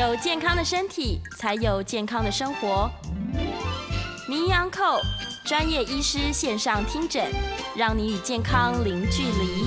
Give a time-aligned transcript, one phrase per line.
[0.00, 2.90] 有健康的身体，才有健康的生活。
[4.26, 4.98] 名医安扣
[5.44, 7.22] 专业医师线上听诊，
[7.76, 9.66] 让你与健康零距离。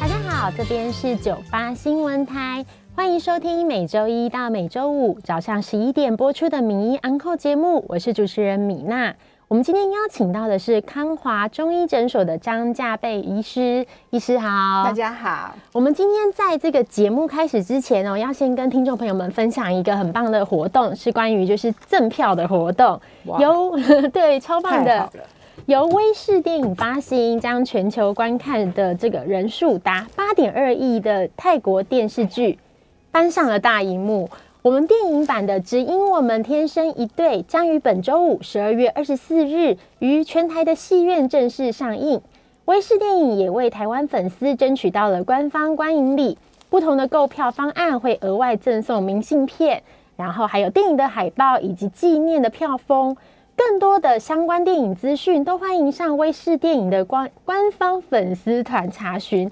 [0.00, 2.64] 大家好，这边是九八新闻台，
[2.96, 9.14] 欢迎收听每周一到每周五早上十一点播出的名医安扣节目，我是主持人米娜。
[9.48, 15.54] 我们今天邀请到的是康华中医诊所的张家贝医师，医师好，大家好。
[15.72, 23.72] 我们今天在这个节目开始之前哦，要先跟听众朋友们分享一个很棒的活动，是关于就是赠票的活动，有
[24.12, 25.10] 对超棒的，
[25.64, 32.58] 由威视电影发行将全球观看的这个人数达八点二亿的泰国电视剧
[33.10, 34.28] 搬上了大荧幕。
[34.60, 42.20] 我们电影版的《只因我们天生一对》将于本周五十二月二十四日于全台的戏院正式上映。
[42.64, 46.36] 威视电影也为台湾粉丝争取到了官方观影礼，
[46.68, 49.80] 不同的购票方案会额外赠送明信片，
[50.16, 53.16] 然后还有电影的海报以及纪念的票封。
[53.54, 59.48] 更多的相关电影资讯都欢迎上威视电影的官官方粉丝团查询。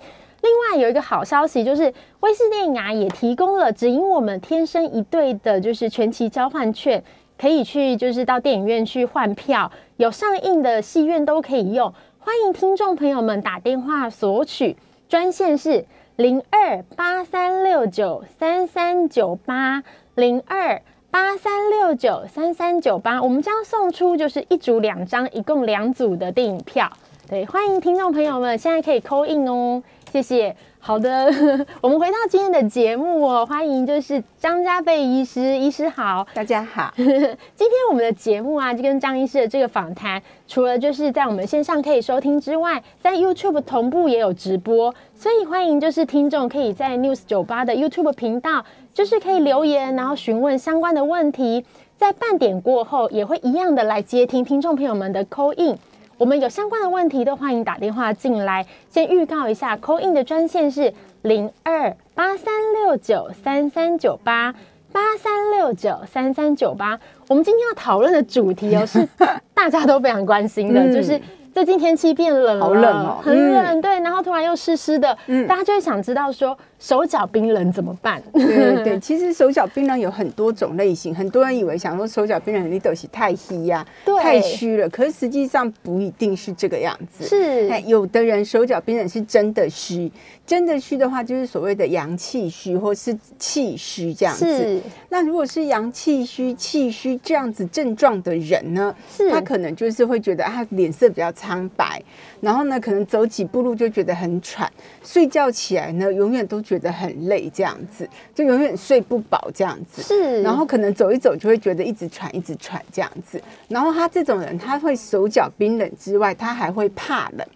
[0.46, 7.02] 另外有一个好消息，就是威视电影啊也提供了只因我们天生一对的，就是全期交换券，
[7.36, 11.92] 可以去就是到电影院去换票，有上映的戏院都可以用。
[12.20, 14.76] 欢迎听众朋友们打电话索取，
[15.08, 19.82] 专线是零二八三六九三三九八
[20.14, 26.88] 零二八三六九三三九八，我们将送出就是一组两张，一共两组的电影票。
[27.28, 29.82] 对，欢迎听众朋友们现在可以扣印哦。
[30.12, 31.26] 谢谢，好的，
[31.82, 36.90] 我们回到今天的节目哦，欢迎就是张家贝医师，医师好，大家好。
[36.96, 51.64] 今天我们的节目啊，就跟张医师的这个访谈，除了就是在我们线上可以收听之外，在 YouTube 同步也有直播，所以欢迎就是听众可以在 News 酒吧的 YouTube 频道，就是可以留言，然后询问相关的问题，
[51.98, 55.76] 在半点过后也会一样的来接听听众朋友们的 call in。
[56.18, 58.64] 我们有相关的问题都欢迎打电话进来。
[58.88, 64.54] 先预告一下，call in 的专线是零二八三六九三三九八
[64.92, 66.98] 八三六九三三九八。
[67.28, 69.06] 我们今天要讨论的主题哦， 是
[69.52, 71.20] 大家都非常关心的，就是。
[71.56, 73.80] 最近天气变冷了，好冷哦，很冷。
[73.80, 78.22] 对，然后突然又湿湿的，嗯，大家就会想知道说手脚冰冷怎么办？
[78.34, 83.84] 对对对， 其实手脚冰冷有很多种类型，很多人以为想说手脚冰冷你都是太虚呀，
[84.20, 87.24] 太虚了，可是实际上不一定是这个样子。
[87.24, 90.12] 是，有的人手脚冰冷是真的虚，
[90.46, 94.82] 真的虚的话就是所谓的阳气虚或是气虚这样子。
[95.08, 98.94] 那如果是阳气虚、气虚这样子症状的人呢，
[99.30, 101.46] 他可能就是会觉得他脸色比较差。
[101.46, 102.02] 苍白，
[102.40, 104.68] 然后呢，可能走几步路就觉得很喘，
[105.04, 110.42] 睡觉起来呢，永远都觉得很累，这样子就永远睡不饱，这样子是。
[110.42, 113.40] 然后可能走一走就会觉得一直喘，一直喘这样子。
[113.68, 117.46] 然后他这种人，他会手脚冰冷之外，他还会怕冷。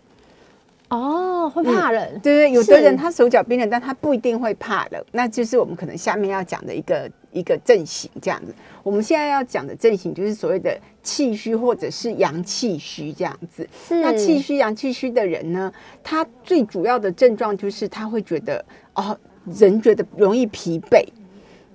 [0.91, 8.53] 哦，会怕冷，对对，有的人他手脚冰冷，但他不一定会怕冷，那就是我们可能下面要讲的一个一个阵型这样子。
[8.82, 13.65] 我们现在要讲的阵型就是所谓的气虚或者是阳气虚这样子。
[13.88, 15.72] 那气虚、阳气虚的人呢，
[16.03, 18.65] 他最主要的症状就是他会觉得
[18.95, 21.05] 哦，人觉得容易疲惫。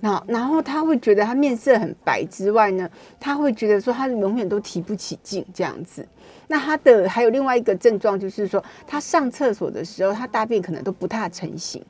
[0.00, 2.88] 那然后他会觉得他面色很白之外呢，
[3.18, 6.06] 他会觉得说他永远都提不起劲这样子。
[6.48, 11.82] 那他的还有另外一个症状就是说，他上厕所的时候，他大便可能都不太成型。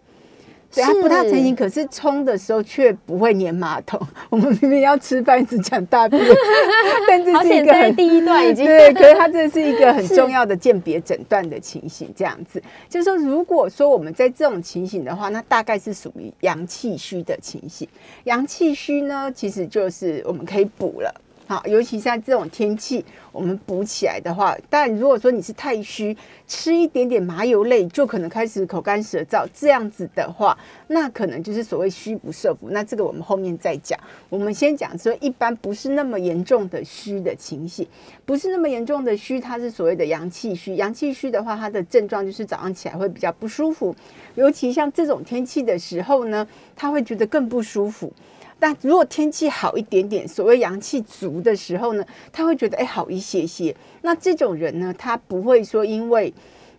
[0.75, 4.01] 对，他不大成型，可是冲的时候却不会粘马桶。
[4.29, 6.23] 我们明明要吃饭，只讲大便，
[7.09, 12.13] 但这是一个很第一段已经对，可是它这是一个很重要的鉴别诊断的情形。
[12.15, 17.89] 这样子， 就是说，如果说我们在这种情形的话，那大概是属于阳气虚的情形。
[18.25, 21.15] 阳气虚呢，其实就是我们可以补了。
[21.49, 26.17] 好，尤其像这种天气，我们补起来的话，但如果说你是太虚，
[26.49, 30.59] 吃一点点麻油类就可能开始口干舌燥，这样子的话，
[30.89, 32.71] 那可能就是所谓虚不摄补。
[32.71, 33.97] 那这个我们后面再讲。
[34.29, 37.87] 我们先讲说，一般不是那么严重的虚的情形，
[38.25, 40.75] 不是那么严重的虚，它是所谓的阳气虚。
[40.75, 43.95] 阳气虚的话，它的症状就是早上起来会比较不舒服，
[44.35, 46.45] 尤其像这种天气的时候呢，
[46.75, 48.13] 他会觉得更不舒服。
[48.59, 53.75] 但如果天气好一点点，所谓阳气足的时候呢，他会觉得哎好一些些。
[54.03, 56.33] 那这种人呢，他不会说因为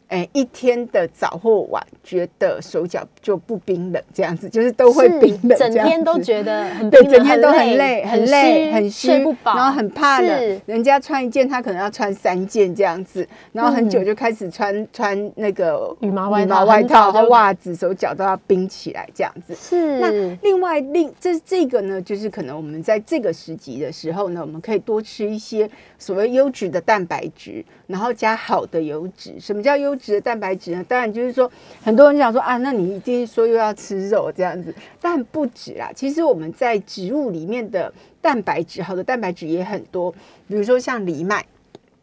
[0.10, 10.62] 哎，一天的早或晚，觉得手脚就不冰冷，这样子就是都会冰冷，整天都觉得很对，整天都很累，很累，很虚，睡不饱，然后很怕冷。
[10.66, 19.54] 人家穿一件，他可能要穿三件这样子，然后很久就开始穿穿那个羽毛外套、外套和袜子，手脚都要冰起来这样子。
[19.56, 20.00] 是。
[20.00, 20.10] 那
[20.42, 25.70] 另外另这这个呢，就是可能我们在这个时级的时候呢，我们可以多吃一些
[26.00, 29.38] 所谓优质的蛋白质，然后加好的油脂。
[29.38, 30.86] 什么叫优质的蛋白质呢？
[30.88, 31.52] 当然就是说，
[31.84, 35.92] 很多人讲说啊，那你一定说又要吃肉这样子，但不止啦。
[35.96, 37.92] 其实我们在植物里面的
[38.22, 40.12] 蛋白质，好的蛋白质也很多，
[40.48, 41.46] 比如说像藜麦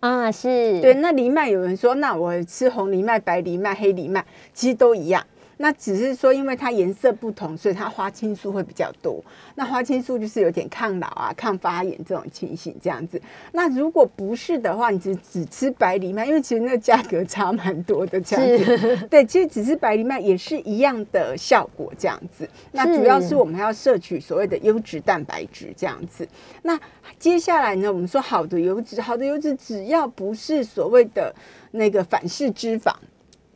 [0.01, 0.95] 啊，是对。
[0.95, 5.25] 那藜麦有人说，那我吃红藜麦、白藜麦、黑藜麦，其实都一样。
[5.57, 9.23] 那只是说，因为它颜色不同，所以它花青素会比较多。
[9.55, 13.21] 那花青素就是有点抗老啊、抗发炎这种情形这样子。
[13.53, 18.97] 那如果不是的话，你只只吃白藜麦，因为其实那个价格差蛮多的这样子。
[19.09, 22.49] 对，其实只吃白藜麦也是一样的效果这样子。
[22.73, 26.27] 那主要是我们要摄取所谓的优质蛋白质这样子。
[26.63, 26.79] 那
[27.19, 31.35] 接下来呢，我们说好的油脂，好的油脂只要不是所谓的
[31.71, 32.93] 那个反式脂肪。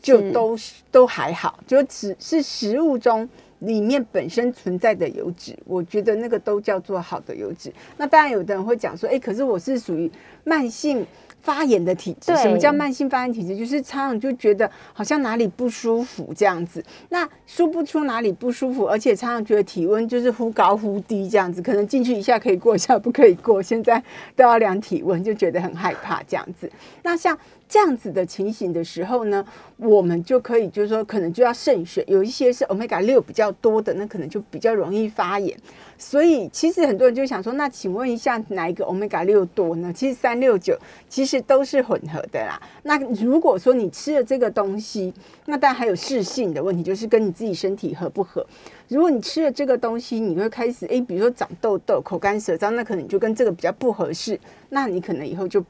[0.00, 0.56] 就都
[0.90, 3.28] 都还好，就只是食物中
[3.60, 7.72] 里面本身存在的油脂，我觉得那个都叫做好的油脂。
[7.96, 10.10] 那当然，有的人会讲说，哎，可是我是属于
[10.44, 11.06] 慢性。
[11.40, 13.56] 发炎的体质，什么叫慢性发炎体质？
[13.56, 24.02] 就是常常就觉得好像哪里不舒服这样子，那说不出哪里不舒服，而且常常觉得体温就是忽高忽低这样子，可能进去一下可以过，一下不可以过，现在
[24.34, 26.70] 都要量体温，就觉得很害怕这样子。
[27.04, 27.38] 那像
[27.68, 29.44] 这样子的情形的时候呢，
[29.76, 35.54] 我们就可以就是说，可能就要慎选，有一些是 omega 六比较多的，那可能就比较容易发炎。
[35.98, 39.92] 所以其实很多人就想说，那请问一下哪一个 omega 六多呢？
[39.92, 40.78] 其实三六九
[41.08, 42.58] 其实都是混合的啦。
[42.84, 45.12] 那如果说你吃了这个东西，
[45.44, 48.46] 那当然还有适性的问题，就是跟你自己身体合不合。
[48.88, 54.40] 如果你吃了这个东西，你会开始诶，比如说长痘痘、口干舌燥，那可能就跟这个比较不合适。
[54.70, 55.62] 那你可能以后就。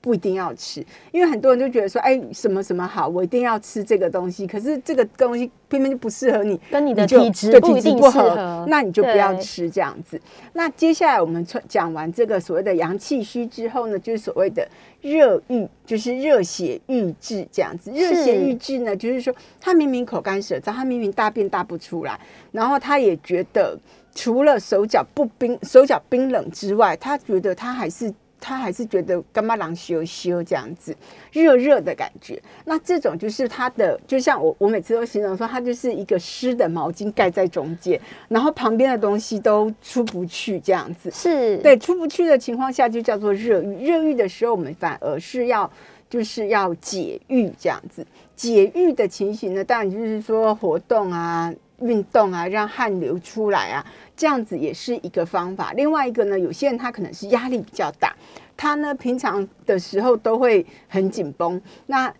[0.00, 4.46] 不一定要吃，因为很多人就觉得说，哎，什么什么好，我一定要吃这个东西。
[4.46, 10.20] 可是这个东西偏偏就不适合你，跟你的体质不一定适合，那你就不要吃这样子。
[10.52, 14.66] 那接下来我们讲完这个所谓的阳气虚之后呢，就是所谓的
[15.00, 17.90] 热郁，就是热血郁滞这样子。
[17.90, 22.18] 热血郁滞呢，就是说他明明口干舌燥，他明明大便大不出来，
[22.52, 23.76] 然后他也觉得
[24.14, 28.14] 除了手脚不冰、手脚冰冷之外，他觉得他还是。
[28.40, 30.96] 他还是觉得干嘛狼羞羞这样子，
[31.32, 32.40] 热热的感觉。
[32.64, 41.10] 那这种就是他的，就像我我每次都形容说，它就是一个湿的毛巾盖在中间，然后旁边的东西都出不去这样子。
[41.10, 43.86] 是对出不去的情况下，就叫做热郁。
[43.86, 45.70] 热郁的时候，我们反而是要
[46.08, 48.06] 就是要解郁这样子。
[48.36, 51.52] 解郁的情形呢，当然就是说活动啊。
[51.80, 53.86] 运动啊，让汗流出来啊，
[54.18, 55.72] 这样子也是一个方法。
[55.74, 58.12] 另外一个呢，有些人他可能是压力比较大，
[58.56, 62.12] 他呢平常的时候都会很紧绷，那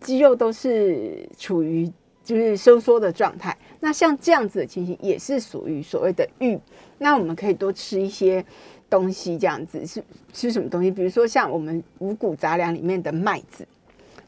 [0.00, 1.88] 肌肉都是处于
[2.24, 3.56] 就是收缩的状态。
[3.78, 6.58] 那像这样子的情形，也是属于所谓的郁。
[6.98, 8.44] 那我们可以多吃一些
[8.90, 10.02] 东西，这样子是
[10.32, 10.90] 吃什么东西？
[10.90, 13.64] 比如说像我们五谷杂粮里面的麦子。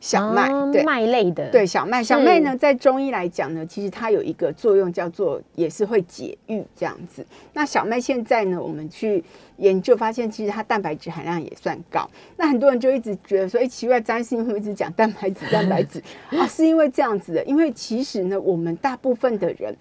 [0.00, 7.24] 小麦，对麦类的，对小麦，小麦呢，在中医来讲呢，其实它有一个作用，叫做也是会解郁这样子。
[7.54, 9.24] 那小麦现在呢，我们去
[9.56, 12.08] 研究发现，其实它蛋白质含量也算高。
[12.36, 19.74] 那很多人就一直觉得说，哎，奇怪，张信会一直讲蛋白质，蛋白质啊， 是因为这样子的，因为其实呢，我们大部分的人。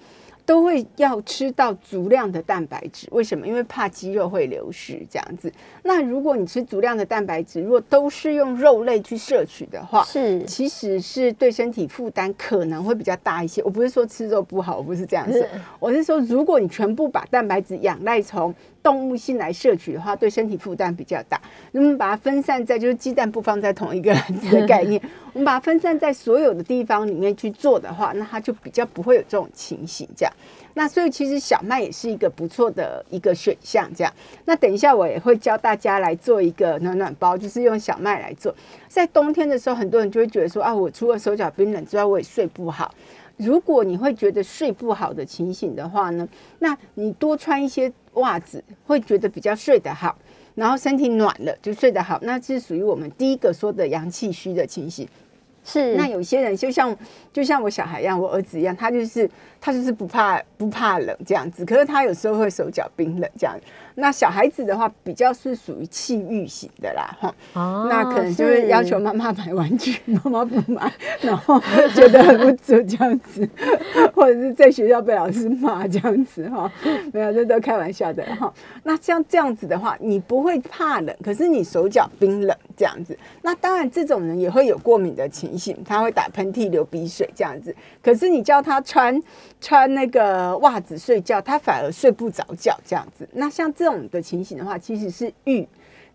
[0.45, 3.47] 都会要吃到足量的蛋白质，为什么？
[3.47, 5.51] 因为怕肌肉会流失这样子。
[5.83, 13.61] 那如果你吃足量的蛋白质，如果都是用肉类去摄取的话，是其实是对身体负担可能会比较大一些。
[13.63, 15.47] 我不是说吃肉不好，我不是这样子，
[15.79, 18.53] 我是说如果你全部把蛋白质仰赖从
[18.85, 21.41] 动物性来摄取的话，对身体负担比较大。
[21.71, 25.01] 我们把它分散在，就是鸡蛋不放在同一个篮 子的概念。
[25.33, 30.07] 我们把它分散在所有的地方里面去做的话，那它就比较不会有这种情形。
[30.15, 30.31] 这样，
[30.75, 33.89] 那所以其实小麦也是一个不错的一个选项。
[33.95, 34.13] 这样，
[34.45, 38.55] 那等一下我也会教大家来做一个暖暖包，就是用小麦来做。
[38.87, 42.93] 在冬天的时候，很多人就会觉得说啊，我除了手脚冰冷之外，我也睡不好。
[43.37, 46.27] 如果你会觉得睡不好的情形的话呢，
[46.59, 50.17] 那你多穿一些袜子，会觉得比较睡得好，
[50.55, 55.07] 然后身体暖了就睡得好，那是属于我们第一个说的阳气虚的情形。
[55.63, 55.95] 是。
[55.95, 56.95] 那有些人就像
[57.33, 63.57] 就像我小孩一样，我儿子一样，他就是他就是不怕不怕冷这样子，可是他有时候会手脚冰冷这样。
[63.95, 67.33] 那小孩子的话，比较是属于气郁型的啦，哈。
[67.53, 67.87] 哦。
[67.89, 71.57] 那可能就是要求妈妈买玩具，妈妈不买，然后
[71.93, 73.47] 觉得很不足这样子，
[74.13, 76.69] 或者是在学校被老师骂这样子哈。
[77.13, 78.53] 没有，这都开玩笑的哈。
[78.83, 83.17] 那像这样子的话，你不会怕冷，可是你手脚冰冷这样子。
[83.41, 87.73] 那当然，这种人也会有过敏的情形，他会打喷嚏、流鼻水这样子。
[88.03, 89.17] 可是你叫他穿
[89.61, 93.25] 穿那个袜子睡觉，他反而睡不着觉这样子。
[93.31, 93.84] 那像这。
[93.85, 95.67] 这种的情形的话，其实是郁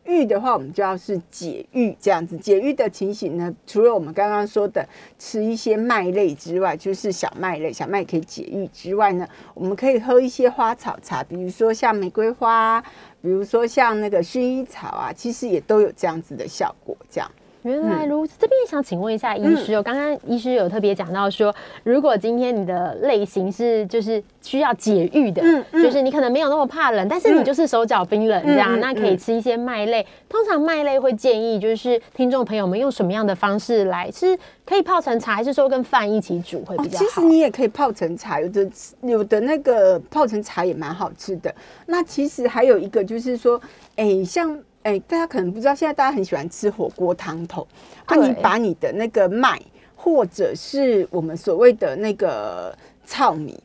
[0.03, 2.37] 郁的话，我们就要是解郁这样子。
[2.37, 4.85] 解郁的情形呢，除了我们刚刚说的
[5.21, 9.25] 吃一些麦类之外，就是小麦类，小麦可以解郁之外呢，
[9.55, 12.83] 我们可以喝一些花草茶，比如说像玫瑰花，
[13.23, 17.31] 比如说像那个薰衣草啊，其实也都有这样子的效果，这样。
[17.63, 19.83] 原来如此，这边也想请问一下医师哦。
[19.83, 30.07] 刚刚医师有特别讲到说，如果今天你的类型是就是需要解郁的，就是你可能没有那么怕冷，但是你就是手脚冰冷这样，那可以吃一些麦类。
[30.29, 34.11] 通常麦类会建议就是听众朋友们用什么样的方式来？
[34.11, 37.05] 是可以泡成茶，还是说跟饭一起煮会比较好？
[37.05, 38.71] 其实你也可以泡成茶，有的
[39.03, 41.55] 有的那个泡成茶也蛮好吃的。
[41.87, 43.61] 那其实还有一个就是说，
[43.97, 44.59] 哎，像。
[44.83, 47.67] 哎，大家可能不知道，现在大家很喜欢吃火锅汤头
[48.07, 48.17] 啊。
[48.17, 49.61] 你把你的那个麦，
[49.95, 53.63] 或者是我们所谓的那个糙米，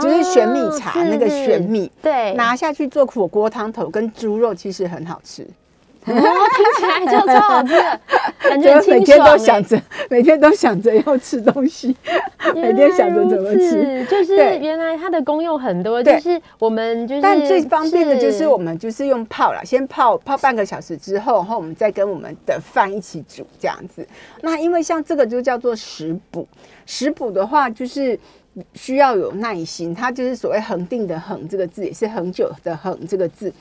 [0.00, 5.46] 就是玄米茶那个玄米，对，拿下去做火锅汤头，跟猪肉其实很好吃。
[6.04, 6.14] 听
[6.78, 7.74] 起来就超好吃，
[8.40, 9.80] 感觉每天都想着，
[10.10, 11.96] 每天都想着要吃东西，
[12.54, 14.04] 每天想着怎么吃。
[14.10, 24.06] 就是原来它的功用很多，就是我们就是，但最方便的就是我们就是用泡了，先泡泡半个小时之后，然后我们再跟我们的饭一起煮这样子。
[24.40, 26.46] 那因为像这个就叫做食补，
[26.84, 28.18] 食补的话就是
[28.74, 33.52] 需要有耐心，它就是所谓恒定的恒这个字，也是很久的恒这个字。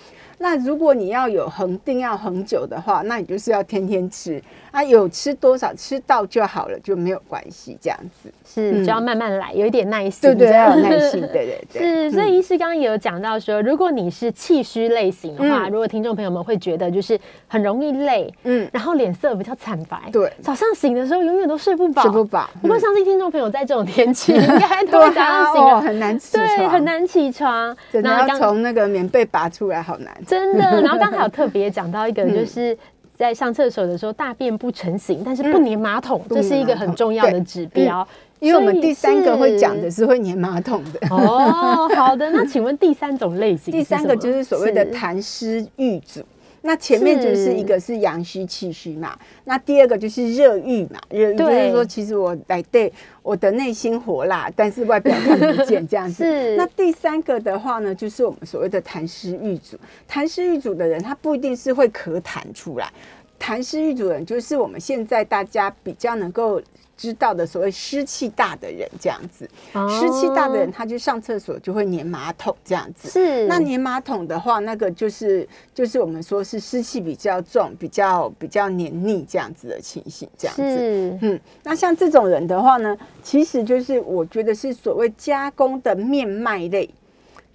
[0.41, 4.41] 那如果你要有恒定要恒久的话，那你就是要天天吃。
[4.71, 8.31] 啊，有吃多少吃到就好了，就没有关系，这样子。
[8.45, 11.81] 是就要慢慢来，有一点耐心，对对，要有耐心，对对对。
[12.09, 17.19] 是，所以医师刚刚也有讲到说，如果你是气虚类型的话，如果听众朋友们会觉得就是
[17.49, 22.49] 很容易累，嗯，然后脸色比较惨白，对，早上醒的时候永远都睡不饱，睡不饱。
[22.61, 30.17] 不过相信听众朋友在这种天气 应该都早上醒了很难起床，对，很难起床，然后从那个棉被拔出来好难。
[30.31, 32.77] 真的， 然后刚才有特别讲到一个，就是
[33.13, 38.07] 在上厕所的时候大便不成形，但是不粘马桶，这是一个很重要的指标。
[38.39, 40.99] 因为我们第三个会讲的是会粘马桶的。
[41.11, 46.21] 哦，好的，那请问第三种类型，第三个就是所谓的痰湿郁阻。
[46.63, 52.91] 那前面就是一个是阳虚气虚嘛，那第二个就是热郁嘛，热郁就是说其实我来对
[53.23, 56.23] 我的内心火辣，但是外表看不见这样子。
[56.25, 56.55] 是。
[56.55, 59.75] 那第三个的话呢，就是我们所谓的痰湿郁阻。
[60.09, 62.91] 痰湿郁阻的人，他不一定是会咳痰出来，
[63.39, 66.61] 痰湿郁阻的人就是我们现在大家比较能够。
[67.01, 73.09] 知道的所谓湿气大的人这样子，湿气大的人他去上厕所就会粘马桶这样子。
[73.09, 81.17] 是，那粘马桶的话，那个就是就是我们说是湿气比较重、比较比较黏腻这样子的情形这样子。
[81.21, 86.87] 嗯，那像这种人的话呢，其实就是我觉得是所谓加工的面麦类，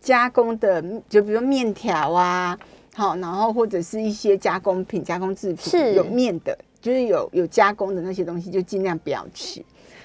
[0.01, 2.59] 加工的就比如说面条啊，
[2.97, 6.59] 好，然后或者是一些加工品、加工制品有面的。
[6.81, 9.63] 就是有有加工的那些东西，就尽量不要吃。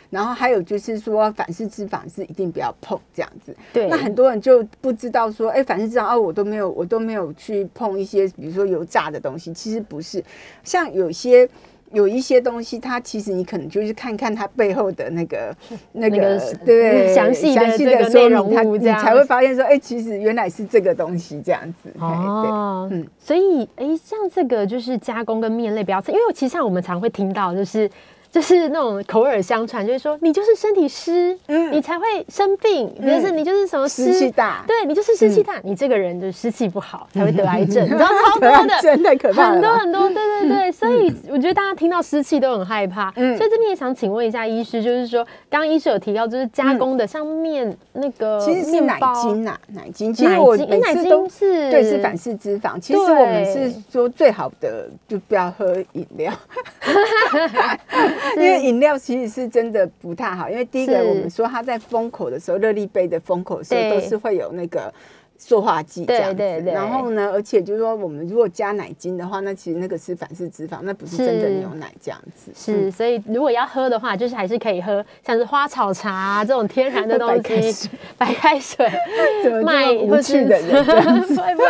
[0.10, 3.56] 然后还有就是说，反式脂肪是一定不要碰这样子。
[3.72, 3.88] 对。
[3.88, 9.54] 那很多人就不知道说，哎，反式脂肪哦，我都没有，我都没有去碰一些，比如说油炸的东西。
[9.54, 10.24] 其实不是，
[10.64, 11.50] 像有些。
[11.92, 15.56] 有一些东西，它其实你可能就是看看它背后的那个
[15.94, 21.90] 那个对详细的这个内容物，你才会发现说，哎，其实原来是这个东西这样子。
[22.00, 27.90] 哦，嗯，所以哎，像这个就是加工跟面类不要吃，因为其实像我们常会听到就是。
[28.32, 56.32] 就是那种口耳相传，就是说你就是身体湿，嗯，你才会生病，或者是你就是什么湿气大，对你就是湿气大，你这个人就湿气不好，才会得癌症， 你知道超多的， 真的可怕，很多很多，对对对，所以我觉得大家听到湿气都很害怕，嗯，所以这边也想请问一下医师，就是说刚刚医师有提到，就是加工的像面那个，其实是奶精呐，奶精，其实我每次都是对是反式脂肪，其实我们是说最好的就不要喝饮料。
[58.36, 64.94] 因为饮料其实是真的不太好，因为第一个我们说它在封口的时候，热力杯的封口的时候都是会有那个
[65.42, 66.36] 塑化剂这样子。
[66.38, 72.52] 对对对然后呢，而且就是说，我们如果加奶精的话，那其实那个是反式脂肪，那不是真的牛奶这样子。
[72.56, 78.88] 是，所以如果要喝的话，就是还是可以喝像是花草茶、啊、这种天然的东西， 白开水、
[79.44, 81.36] 怎么这麦么无趣的人这样子？
[81.42, 81.68] 会不会？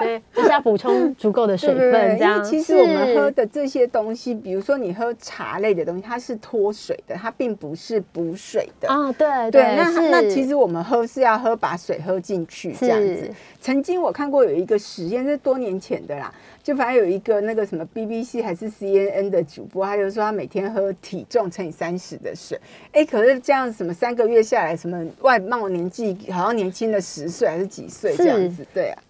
[0.00, 1.72] 对，就是要补充足够的水？
[1.74, 2.36] 分，这样。
[2.36, 8.88] 因为其实我们是喝的这些东西，比如说你喝茶类的东西，它是脱水的，它并不是补水的。
[8.88, 13.30] 啊，对对，那是那其实我们喝是要喝把水喝进去这样子是。
[13.60, 22.58] 曾经我看过有一个实验，是多年前的啦，就反正有一个那个什么 BBC 还是 CNN 的主播，他就说他每天喝体重乘以三十的水，
[22.92, 29.02] 哎，可是这样什么三个月下来，什么外貌年纪好像年轻了十岁还是几岁这样子，对啊，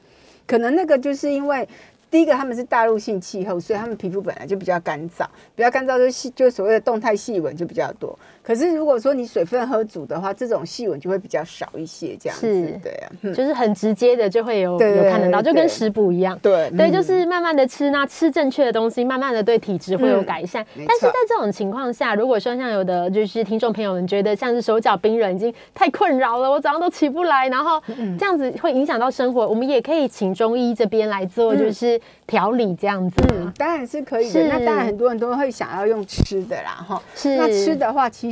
[0.46, 1.68] 可能那个就是因为。
[2.10, 5.24] 第一个，他们是大陆性气候，所以他们皮肤本来就比较干燥，
[5.56, 8.18] 比较干燥就细，就所谓的动态细纹就比较多。
[8.42, 12.46] 可是如果说你水分喝足的话，这种细纹就会比较少一些，这样子，
[12.82, 16.38] 对啊，嗯 就是很直接的就会有有看得到，就跟食补一样。
[16.42, 20.64] 对对，嗯就是慢慢的吃，那吃正确的东西，慢慢的对体质会有嗯改善。
[20.74, 33.22] 没但是在这种情况下，如果说像有的就是听众朋友们觉得像是手脚冰冷已经太困扰了，我早上都起不来，然后嗯这样子会影响到生活，我们也可以请中医这边来做就是调理这样子。
[33.32, 34.42] 嗯，当然是可以的。
[34.48, 37.00] 那当然很多人都会想要用吃的啦，哈。
[37.14, 38.31] 是那吃的话，其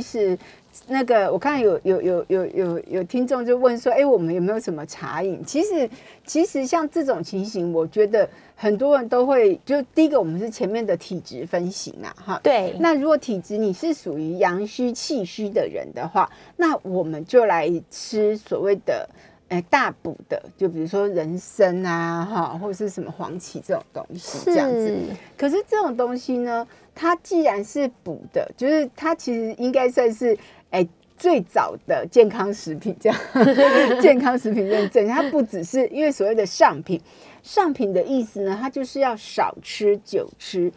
[0.87, 5.43] 那个我看有有有有有有听众就问说，哎、我们有没有什么茶饮？
[5.45, 5.89] 其实
[6.25, 12.39] 其实像这种情形，我觉得很多人都会，就第一个我们是前面的体质分型啊，哈。
[12.41, 19.07] 对，那如果体质你是属于阳虚气虚的人的话，那我们就来吃所谓的。
[19.51, 24.97] 哎，大补的，就比如说人参啊，哈，或者是什么黄芪这种东西，这样子。
[25.37, 26.65] 可是这种东西呢，
[26.95, 30.37] 它既然是补的，就是它其实应该算是
[30.69, 33.19] 哎最早的健康食品，这样
[34.01, 37.01] 健康食品认证，它不只是因为所谓的上品，
[37.43, 40.71] 上品的意思呢，它就是要少吃久吃。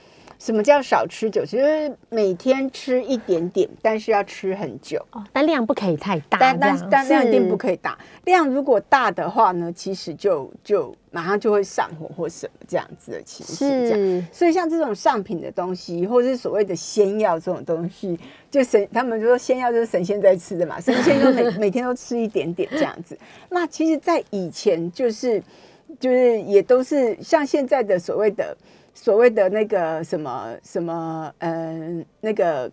[0.45, 1.57] 什么叫少吃久吃？
[1.57, 5.03] 就是每天吃一点点，但是要吃很久。
[5.13, 13.67] 哦，但量不可以太大，但但但量一定不可以大，量如果大的话呢，其实就就马上就会上火或什么这样子的情形。
[13.67, 18.21] 这样是所以像这种上品的东西，或者是所谓的仙药这种东西，
[18.51, 23.19] 就神他们就说仙药就是神仙在吃的嘛， 神仙就每每天都吃一点点这样子。
[23.49, 25.43] 那其实，在以前就是
[25.99, 28.55] 就是也都是像现在的所谓的
[28.95, 32.71] 所谓的那个什么什么嗯、呃、那个。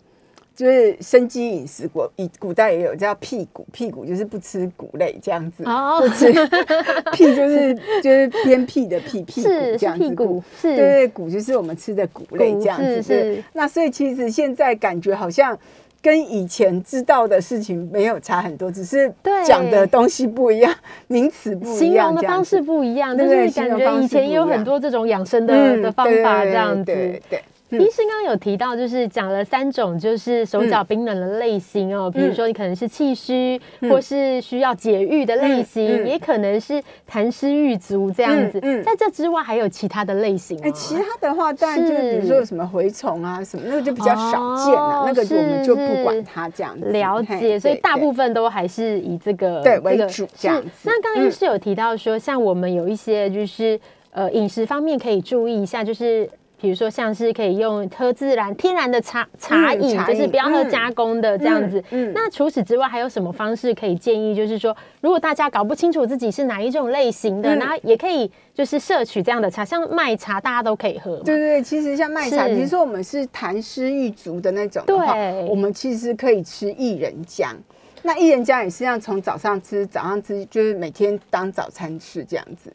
[0.54, 6.32] 就是生机饮食，古以古代也有叫屁股，屁股就是不吃谷类这样子，哦不吃
[7.14, 13.02] 屁就是就是偏僻的屁屁股这样子，屁股是对对，谷就是我们吃的谷类谷这样子。
[13.02, 15.58] 是那所以其实现在感觉好像
[16.02, 20.74] 跟以前知道的事情没有差很多，只是对讲的东西不一样，
[21.08, 26.86] 名词不一样，形容的方式不一样，就是感觉以前也有很多这种养生的嗯的方法这样子。
[26.86, 27.44] 对对。
[27.72, 38.60] 嗯医生刚刚有提到，就是讲了三种，就是手脚冰冷的类型哦，比如说你可能是气虚，或是需要解郁的类型，也可能是痰湿郁足这样子。
[38.84, 40.64] 在这之外，还有其他的类型吗？
[40.66, 46.90] 哎、其他的话，当然就是比如说有什么蛔虫啊什么，那个就比较少见啊，哦那个我们就不管它这样子。
[46.90, 53.80] 了解，所以大部分都还是以这个对为主这样子那刚刚医嗯师有提到说，像我们有一些就是
[54.12, 56.30] 呃饮食方面可以注意一下，就是。
[56.62, 61.80] 比如说，像是可以用喝自然天然的茶茶饮，茶就是不要喝嗯加工的这样子。
[61.90, 64.36] 嗯嗯那除此之外，还有什么方式可以建议？
[64.36, 71.24] 就是说，如果大家搞不清楚自己是哪一种类型的，然后也可以就是摄取这样的茶，像麦茶，大家都可以喝嘛。
[71.26, 77.48] 对对对，其实像麦茶，是比如说我们是痰湿郁足的那种的话对，我们其实可以吃薏仁浆。
[78.04, 82.72] 那薏仁浆也是像从早上吃，早上吃就是每天当早餐吃这样子，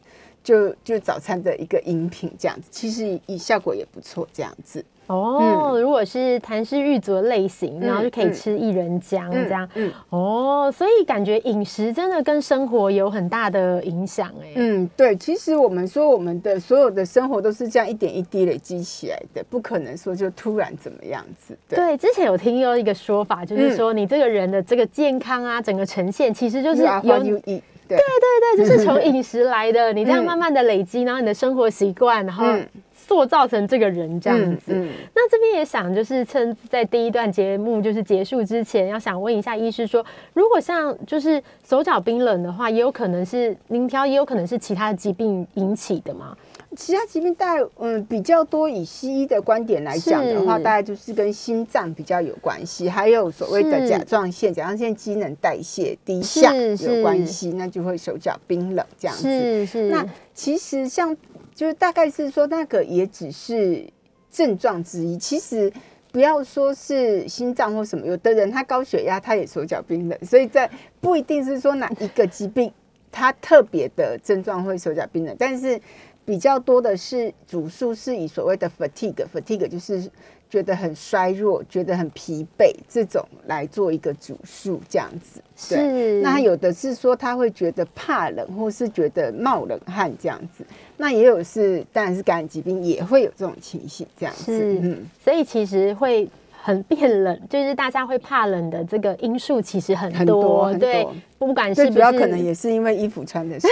[0.47, 4.81] 就就早餐的一个饮品这样子，其实以效果也不错这样子。
[5.07, 9.67] 哦，如果是痰湿郁足的类型，然后就可以嗯吃薏仁浆这样。
[9.75, 14.51] 嗯哦，所以感觉饮食真的跟生活有很大的影响哎。
[14.55, 21.57] 嗯，对，其实我们说我们的所有的生活都是这样一点一滴累积起来的，不可能说就突然怎么样子。
[21.67, 29.93] 对，对，之前有听过一个说法，就是说你这个人的这个健康啊，整个呈现其实就是就是对对对对，就是从饮食来的。
[29.93, 34.73] 你这样嗯慢慢的累积，然后你的生活习惯，然后嗯塑造成这个人这样子。
[34.73, 46.35] 嗯嗯那这边也想，就是趁在第一段节目就是结束之前，要想问一下医师说，如果像就是手脚冰冷的话，也有可能是您挑，也有可能是其他的疾病引起的吗？
[46.77, 59.23] 其他疾病大概嗯比较多，以西医的观点来讲的话，大概就是跟心脏比较有关系，还有所谓的甲状腺，甲状腺机能代谢低下有关系，那就会手脚冰冷这样子。
[59.23, 59.89] 是是。
[59.89, 61.17] 那其实像
[61.55, 63.83] 就是大概是说那个也只是
[64.31, 65.73] 症状之一，其实
[66.11, 70.69] 不要说是心脏或什么，有的人他高血压他也手脚冰冷，所以在
[71.01, 72.71] 不一定是说哪一个疾病
[73.11, 75.81] 他特别的症状会手脚冰冷，但是。
[76.27, 80.11] 比较多的是主诉是以所谓的 fatigue，fatigue 就是
[80.49, 85.41] 觉得很衰弱、觉得很疲惫这种来做一个主诉这样子。
[85.55, 86.21] 是。
[86.21, 90.65] 那有的是说他会觉得怕冷，或是觉得冒冷汗这样子。
[90.97, 94.51] 那也有是，当然是感染疾病也会有这种情形这样子。
[94.51, 95.07] 嗯。
[95.23, 96.29] 所以其实会。
[96.67, 101.07] 很变冷，就是大家会怕冷的这个因素其实很多，对，
[101.39, 103.69] 不管是主要可能也是因为衣服穿的少，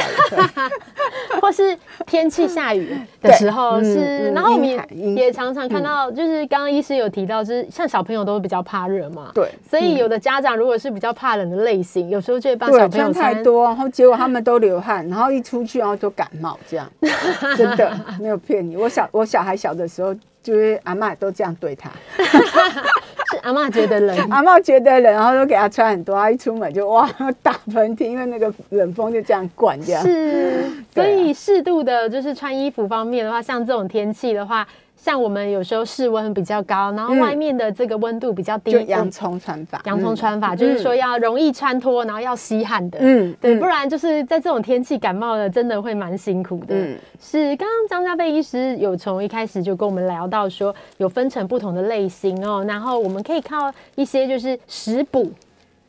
[1.41, 4.79] 或是天气下雨 的时候是，然后我们也
[5.13, 16.89] 也常常看到，就是刚刚医师有提到，就是像小朋友都比较怕热嘛，对，所以有的家长如果是比较怕冷的类型，有时候就会帮小朋友穿太多，然后结果他们都流汗，然后一出去然后就感冒，这样。
[17.57, 20.15] 真的没有骗你，我小我小孩小的时候。
[20.45, 21.89] 就是阿妈都这样对他，
[22.21, 27.09] 是阿妈觉得冷，阿妈觉得冷，然后都给他穿很多，他一出门就哇
[27.41, 30.03] 打喷嚏，因为那个冷风就这样灌这样。
[30.03, 34.67] 是，所以适度的就是穿衣服方面的话，像这种天气的话。
[35.05, 46.73] 像我们有时候室温比较高，然后外面的这个温度比较低，洋葱穿法，洋葱穿法就是说要容易穿脱，然后要吸汗的，嗯，对，不然就是在这种天气感冒了，真的会蛮辛苦的。
[46.73, 55.31] 嗯，是刚刚张家贝医师有从一开始就跟我们聊到说，有分成不同的类型哦，然后我们可以靠一些就是食补。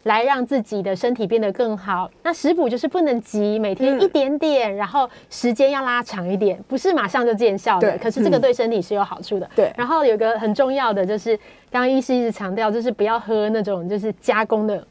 [0.06, 2.08] 来让自己的身体变得更好。
[2.22, 7.98] 那食补就是不能急，每天一点点，然后时间要拉长一点，不是马上就见效的。
[7.98, 9.50] 可是这个对身体是有好处的。
[9.56, 9.72] 对。
[9.76, 11.36] 然后有个很重要的就是，
[11.70, 14.86] 刚刚医师一直强调，就是不要喝那种就是加工的，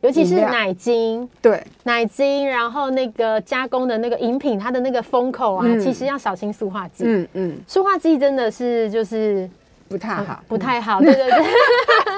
[0.00, 1.28] 尤其是奶精。
[1.40, 1.62] 对。
[1.84, 7.04] 奶精，然后那个加工的那个饮品，它的那个封口啊，其实要小心塑化剂。
[7.06, 7.56] 嗯嗯。
[7.68, 9.48] 塑化剂真的是就是
[9.88, 11.00] 不太好，不太好。
[11.00, 11.44] 对对对。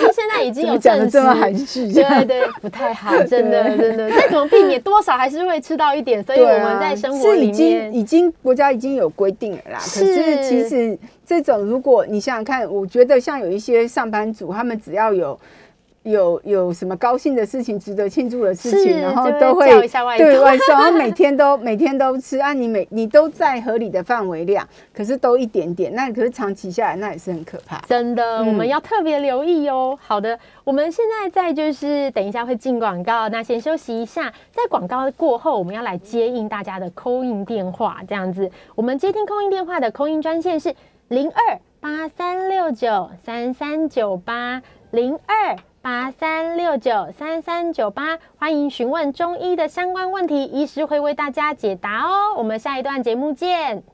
[0.00, 4.10] 就是现在已经有证这么含蓄，对对，不太好，真的真的。
[4.10, 6.22] 再怎么避免，多少还是会吃到一点。
[6.22, 9.78] 所以我们在生活里面，已经国家已经有规定了啦。
[9.78, 15.38] 可是其实这种，如果你想想看，我觉得像有一些上班族，他们只要有。
[16.04, 19.66] 有有什么高兴的事情、值得庆祝的事情，然后都会
[20.18, 22.52] 对外送，然后每天都每天都吃啊！
[22.52, 27.78] 你每你都在合理的范围量，可是都一点点，那可是长期下来，那也是很可怕。
[27.86, 29.98] 真的，我们要特别留意哦。
[30.00, 40.74] 好的，我们现在在就是等一下会进广告，那先休息一下，在广告过后，我们要来接应大家的扣印电话，这样子，我们接听扣印电话的扣印专线是
[41.08, 45.56] 零二八三六九三三九八零二。
[45.84, 52.32] 八三六九三三九八，欢迎询问中医的相关问题，医师会为大家解答哦。
[52.38, 53.84] 我们下一段节目见。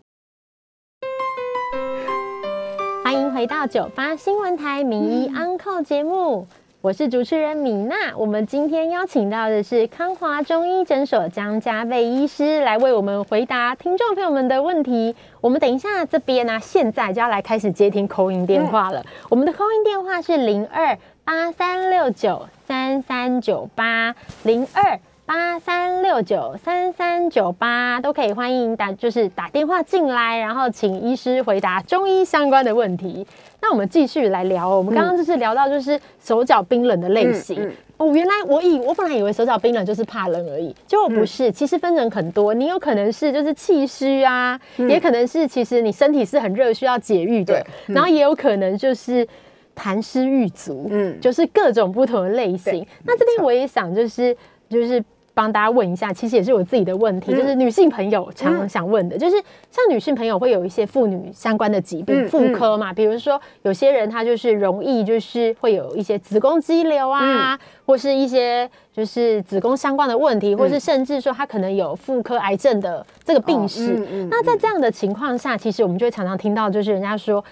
[3.03, 6.47] 欢迎回到九八新闻台名医安靠节目，
[6.83, 8.17] 我是主持人米娜。
[8.17, 15.15] 我们今天邀请到的是康华中医诊所江家贝医师，来为我们回答听众朋友们的问题。
[15.43, 19.05] 我们等一下这边呢，现在就要来开始接听口音电话了。
[19.29, 20.97] 我们的口音电话是零二。
[21.23, 24.13] 八三六九三三九八
[24.43, 24.99] 零二
[25.33, 33.25] 八三六九三三九八都可以欢迎打，就是打电话进来，然后请医师回答中医相关的问题。
[33.63, 37.65] 那我们继续来聊，我们刚刚就是聊到就是手脚冰冷的类型。
[37.97, 42.53] 哦，原来我以我本来以为手脚冰冷就是怕冷而已，结果不是，其实分成很多。
[42.53, 49.25] 你有可能是就是气虚啊，也可能是其实你身体是很热需要解郁的，然后也有可能就是。
[49.73, 52.87] 痰湿郁足，嗯，就是各种不同的类型。
[53.05, 54.37] 那这边我也想，就是
[54.69, 59.37] 就是帮大家问一下，其实也是我自己的问题，就是女性朋友常常想问的，就是
[59.71, 74.07] 像女性朋友会有一些妇女相关的疾病，妇科嘛，比如说有些人她就是容易就是会有一些子宫肌瘤啊，或是一些就是子宫相关的问题，或是甚至说她可能有妇科癌症的这个病史。
[74.31, 77.45] 那在这样的情况下，其实我们就会常常听到，就是人家说。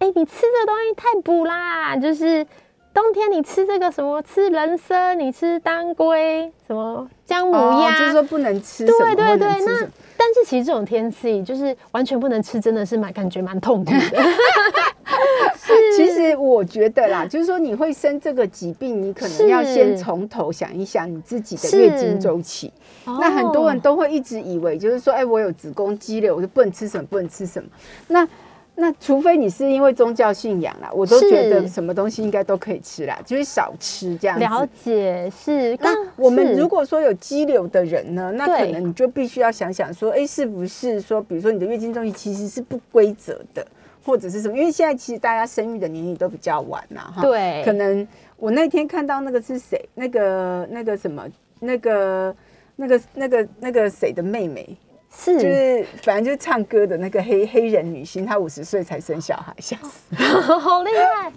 [0.00, 1.94] 哎，你吃这东西太补啦！
[1.94, 2.46] 就是
[2.92, 8.84] 冬天你吃这个什么，吃人参，你吃当归，什么姜母鸭，就是说不能吃。
[8.84, 9.78] 对对对，那
[10.16, 13.98] 但是其实这种天气就是完全不能吃，真的是蛮感觉蛮痛苦的。
[15.96, 22.72] 其实我觉得啦，就是说你会生这个疾病，你可能要先从头想一想你自己的月经周期。
[23.04, 27.68] 那很多人都会一直以为，就是说，哎，我有子宫肌瘤，我就不能吃什么，不能吃什么。
[28.08, 28.26] 那
[28.80, 34.44] 那除非你是因为宗教信仰啦，我都觉得什么东西应该都可以吃啦，就是少吃这样子。
[34.44, 35.76] 了解是。
[35.80, 43.66] 那我们如果说有肌瘤的人呢，那可能你就必须要想想说，哎，是不是说，比如说你的月经周期其实是不规则的，
[44.04, 44.56] 或者是什么？
[44.56, 47.22] 因为现在其实大家生育的年龄都比较晚呐，哈。
[47.22, 47.62] 对。
[47.64, 48.06] 可能
[48.38, 49.86] 我那天看到那个是谁？
[49.94, 51.24] 那个那个什么？
[51.60, 52.34] 那个
[52.76, 54.74] 那个那个那个谁的妹妹？
[55.12, 60.14] 是，就是反正就是唱歌的那个黑黑人女星，她五十岁才生小孩，笑死，
[60.58, 61.32] 好厉害。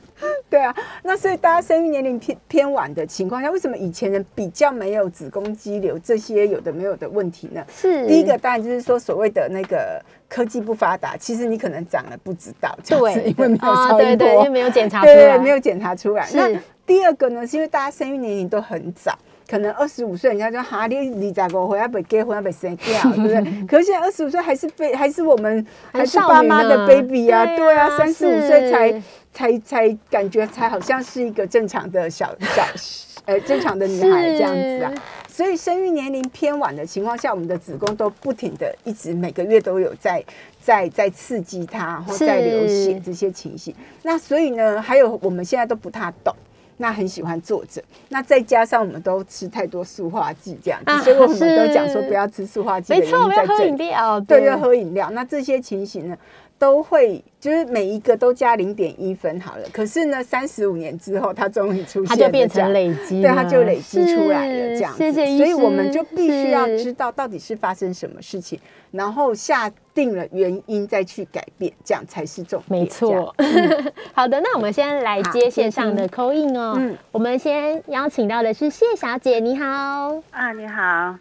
[0.49, 7.65] 对啊，那所以大家生育年龄偏偏晚的情况下，为什么以前人比较没有子宫肌瘤这些有的没有的问题呢？
[7.75, 16.29] 是，第一个当然就是说所谓的那个科技不发达，其实你可能长了不知道，对，因为没有超音波，因为没有检查出来，没有检查出来。
[16.33, 16.49] 那
[16.85, 19.17] 第二个呢，是因为大家生育年龄都很早。
[19.49, 21.11] 可能二十五岁，人家说哈，你二十
[21.57, 23.41] 五岁还没结婚，还没生掉，对不对？
[23.67, 29.01] 可是现在二十五岁还是被，还是我们还是爸妈的 baby 啊，对啊，三十五岁才
[29.33, 32.63] 才才感觉才好像是一个正常的小小
[33.25, 34.93] 呃正常的女孩这样子啊。
[35.27, 40.23] 所以生育年龄偏晚的情况下，我们的子宫都不停的一直每个月都有在
[40.61, 43.73] 在在刺激它，然后在流血这些情形。
[44.03, 46.35] 那所以呢，还有我们现在都不太懂。
[46.77, 52.93] 那很喜欢坐着，那再加上我们都吃太多塑化剂这样子，所以我们都讲说不要吃塑化剂。
[52.93, 55.09] 没错，我要喝饮料，对，要喝饮料。
[55.11, 56.17] 那这些情形呢，
[56.63, 59.63] 都会就是每一个都加零点一分好了。
[59.73, 65.11] 可是呢，三十五年之后，它终于出现，它就变成累积，对，它就累积出来了这样子。
[65.11, 68.57] 所以我们就必须要知道到底是发生什么事情，
[68.91, 69.69] 然后下。
[69.95, 72.81] 定了原因再去改变，这样才是重点。
[72.81, 73.31] 没错。
[74.11, 76.73] 好的，那我们先来接线上的口音哦。
[76.79, 79.65] 嗯，我们先邀请到的是谢小姐，你好。
[80.31, 81.15] 啊，你好。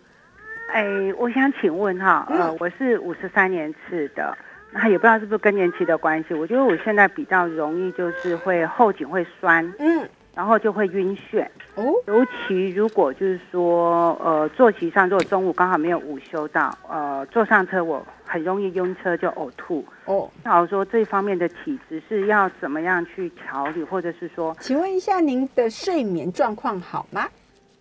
[0.73, 0.87] 哎，
[1.19, 4.35] 我想请问哈，呃，我是五十三年次的，
[4.73, 9.73] 那也不知道是不是更年期的关系，我觉得我现在比较容易就是会后颈会酸。
[9.79, 10.09] 嗯。
[10.35, 20.31] 然后就会晕眩哦，尤其如果就是说，呃，坐骑上如果中午刚好没有午休到，呃，坐上车我很容易晕车就呕吐哦。
[20.43, 27.29] 那我说这方面的体质是要怎么样去调理，或者是说，请问一下您的睡眠状况好吗？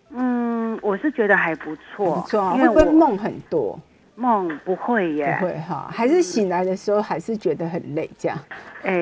[0.10, 3.80] 嗯，我是觉得还不错，不错，会不会梦很多？
[4.22, 8.38] 梦不会耶，不会哈，还是醒来的时候还是觉得很累这样。
[8.84, 8.94] 哎，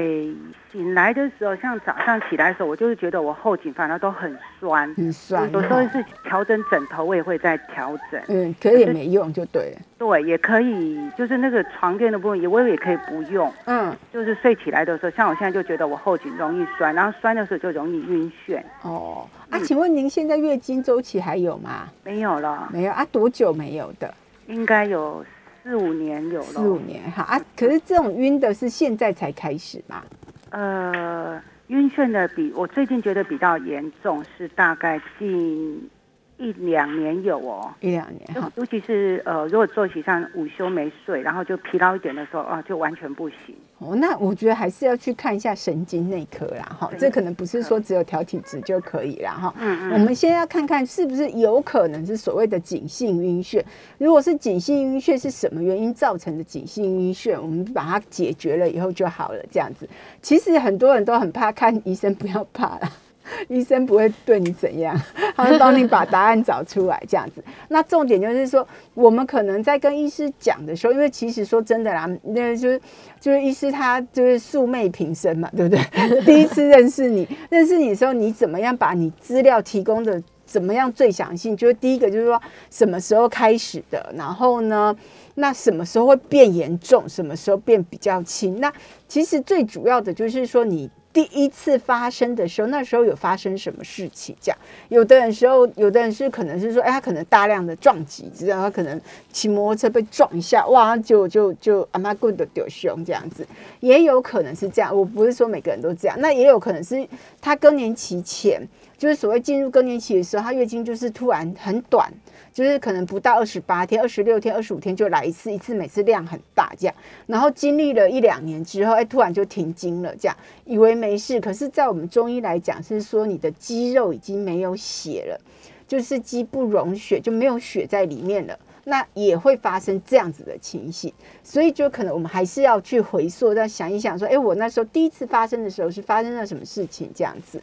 [0.71, 5.49] 醒来的时候，像早上起来的时候，我就是觉得我后颈反而都很酸，很酸。
[5.51, 8.21] 有时候是调整枕头，我也会在调整。
[8.27, 9.73] 嗯，可是也没用，就对。
[9.97, 13.51] 对，也可以，就是那个床垫的部分，也我也可以不用。
[13.65, 18.61] 嗯，就是睡起来的时候，像我现在就觉得我后颈容易酸，然后酸的时候就容易晕眩。
[18.83, 21.87] 哦，啊，请问您现在月经周期还有吗？
[22.03, 23.05] 没有了，没有啊？
[23.11, 24.13] 多久没有的？
[24.49, 25.23] 应该有
[25.63, 26.45] 四五年有了。
[26.45, 27.39] 四五年哈啊！
[27.55, 30.03] 可是这种晕的是现在才开始吗？
[30.49, 35.89] 呃，晕眩的比我最近觉得比较严重，是大概近
[36.39, 43.37] 一两年有哦，一两年哈，尤其是呃，如果作息上午休没睡，然后就疲劳一点的时候啊，就完全不行。
[43.79, 49.53] 哦，那我觉得还是要去看一下神经内科啦，哈，这可能不是说只有调体质就可以了，哈。
[49.59, 49.91] 嗯嗯。
[49.91, 53.61] 我们先要看看是不是有可能是所谓的颈性晕眩。
[53.97, 57.37] 如果是颈性晕眩，是什么原因造成的颈性晕眩？
[57.39, 59.87] 我们把它解决了以后就好了，这样子。
[60.21, 62.89] 其实很多人都很怕看医生，不要怕了。
[63.47, 64.99] 医生不会对你怎样，
[65.35, 67.43] 他会帮你把答案找出来，这样子。
[67.69, 72.81] 那重点就是说，我们可能在跟医师讲的时候，因为其实说真的啦，那就是
[73.19, 75.81] 就是医师他就是素昧平生嘛，对不对？
[76.25, 81.55] 第一次认识你，认识你的时候，你怎么样把你资料提供的怎么样最详细？
[81.55, 84.95] 就是第一个就是说什么时候开始的，然后呢，
[85.35, 88.59] 那什么时候会变严重，什么时候变比较轻？
[88.59, 88.71] 那
[89.07, 90.89] 其实最主要的就是说你。
[91.11, 94.35] 第一次发生的时候，那时候有发生什么事情？
[94.39, 94.57] 这样，
[94.89, 103.45] 有的人时候，有的人是可能是说，哎，他可能大量的撞击，知道他可能骑摩托车被撞一下，哇，就就就阿妈棍的丢胸这样子，
[103.79, 104.95] 也有可能是这样。
[104.95, 107.07] 我不是说每个人都这样，那也有可能是
[107.41, 108.61] 他更年期前，
[108.97, 112.13] 就是所谓进入更年期的时候，他月经就是突然很短。
[112.51, 116.95] 就是可能不到二十八天、二十六天、二十五天就来一次，一次每次量很大这样，
[117.27, 125.39] 然后经历了一两年之后，哎，突然就停经了，这样以为没事，可是，在我们中医来讲，是说你的肌肉已经没有血了，
[125.87, 128.59] 就是肌不溶血，就没有血在里面了。
[128.85, 131.13] 那也会发生这样子的情形。
[131.43, 137.09] 所以就可能我们还是要去回溯，再想一想，说，哎，我那时候第一次发生的时候是发生了什么事情？
[137.15, 137.61] 这样子。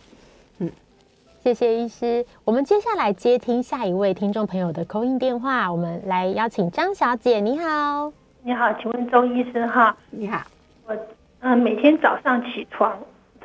[0.58, 0.70] 嗯，
[1.42, 2.24] 谢谢医师。
[2.44, 7.40] 我们接下来接听下一位听众朋友的扣音电话，我们来邀请张小姐。
[7.40, 9.96] 你好，你好，请问周医生哈？
[10.10, 10.42] 你好，
[10.86, 10.96] 我
[11.40, 12.96] 嗯，每天早上起床，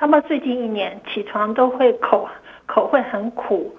[0.01, 2.27] 差不多最近一年起床都会口
[2.65, 3.71] 口会很苦，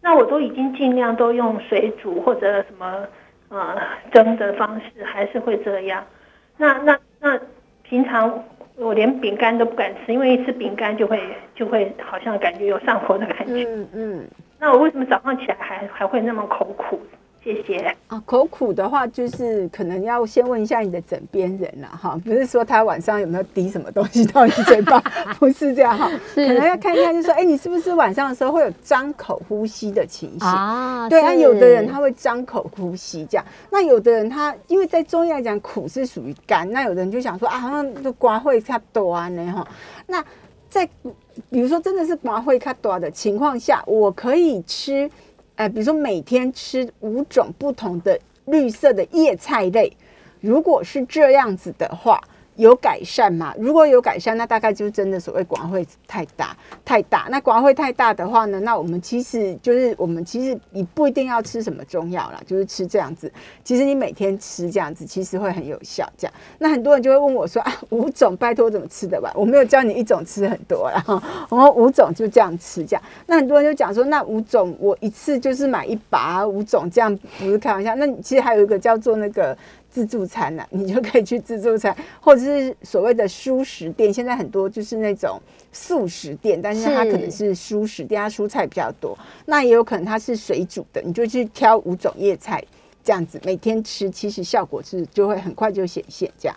[0.00, 3.06] 那我都已经尽量都用水煮或者什么
[3.50, 3.76] 呃
[4.10, 6.02] 蒸的方式，还是会这样。
[6.56, 7.38] 那那那
[7.82, 8.42] 平常。
[8.76, 11.20] 我连饼干都不敢吃，因为一吃饼干就会
[11.54, 13.62] 就会好像感觉有上火的感觉。
[13.68, 14.28] 嗯嗯。
[14.58, 16.98] 那我为什么早上起来还还会那么口苦？
[17.42, 25.00] 谢谢啊，口苦的话，就是可能要先问一下你的枕边人了哈，不是说他晚上有没有滴什么东西到你嘴巴，
[25.40, 31.08] 不是这样哈，可能要看一下，就说哎，你是不是晚上的时候会有张口呼吸的情形啊？
[31.08, 39.66] 对啊，有的人他会张口呼吸这样，那有的人他因为在中医来讲，苦是属于肝，那有的人就想说啊，好像就瓜会差多啊呢哈，
[40.06, 40.22] 那
[40.68, 40.86] 在
[41.50, 45.10] 比如说真的是刮会卡多的情况下，我可以吃。
[45.60, 49.94] 哎，比如说每天吃五种不同的绿色的叶菜类，
[50.40, 52.18] 如果是这样子的话。
[52.60, 53.54] 有改善吗？
[53.58, 57.26] 如果有改善，那大概就是真的所谓广会太大太大。
[57.30, 63.32] 那广会太大的话呢，那我们其实就是我们其实你不一定要吃什么中药啦，就是吃这样子。
[63.64, 66.06] 其实你每天吃这样子，其实会很有效。
[66.18, 69.32] 这样，那很多人就会问我说啊，五种拜托怎么吃的吧？
[69.34, 71.18] 我没有教你一种吃很多，然 后
[71.48, 73.02] 我们五种就这样吃这样。
[73.26, 77.94] 那很多人就讲说，那五种我一次就是买一把五种，这样不是开玩笑。
[77.94, 79.56] 那其实还有一个叫做那个。
[79.90, 84.12] 自助餐呢， 你就可以去自助餐，或者是所谓的蔬食店。
[84.12, 85.40] 现在很多就是那种
[85.72, 89.18] 素食店，但是它可能是蔬食店，它蔬菜比较多。
[89.46, 92.62] 那也有可能它是水煮的，你就去挑五种叶菜
[93.02, 96.30] 这样子，每天吃，其实效果是就会很快就显现。
[96.38, 96.56] 这样，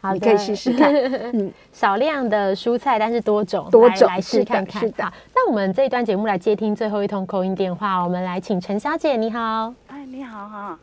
[0.00, 0.92] 好，你可以试试看。
[1.32, 4.82] 嗯，少量的蔬菜，但是多种多种来试看看。
[4.98, 9.72] 好，那我们这一段节目来接听最后一通口音电话，我们来请陈小姐，你好。
[9.86, 10.78] 哎，你好哈。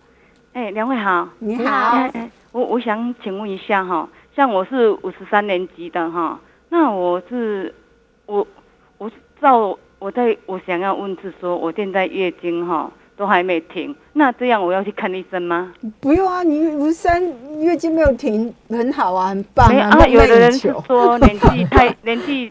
[0.55, 2.09] 哎，两位好，你好。
[2.53, 6.39] 我我想请问一下哈，像我是五十三年级的哈，
[6.69, 7.75] 那我是
[8.25, 8.47] 我
[8.97, 15.73] 我照我在我想要问是说，我现在月经哈都还没停，那这样我要去看医生吗？
[15.99, 17.21] 不用啊，你五十三
[17.59, 20.07] 月经没有停，很好啊，很棒啊。
[20.07, 22.49] 有的人是说年纪 太年纪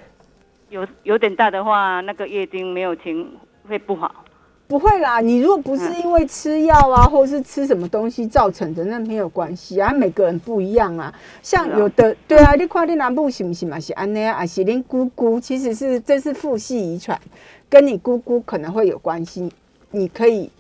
[0.69, 3.27] 有有点大的话，那个月经没有停
[3.67, 4.24] 会不好。
[4.67, 9.93] 不会啦，你如果不是因为吃药啊，或者是吃什么东西造成的，那没有关系啊。
[9.93, 13.79] 每个人不一样啊，像有的对啊，你看你南部行不行嘛？
[13.79, 17.21] 是安内啊，是恁姑姑，其实是这是父系遗传，
[17.69, 19.53] 跟你姑姑可能会有关系。
[19.91, 20.51] 你可以，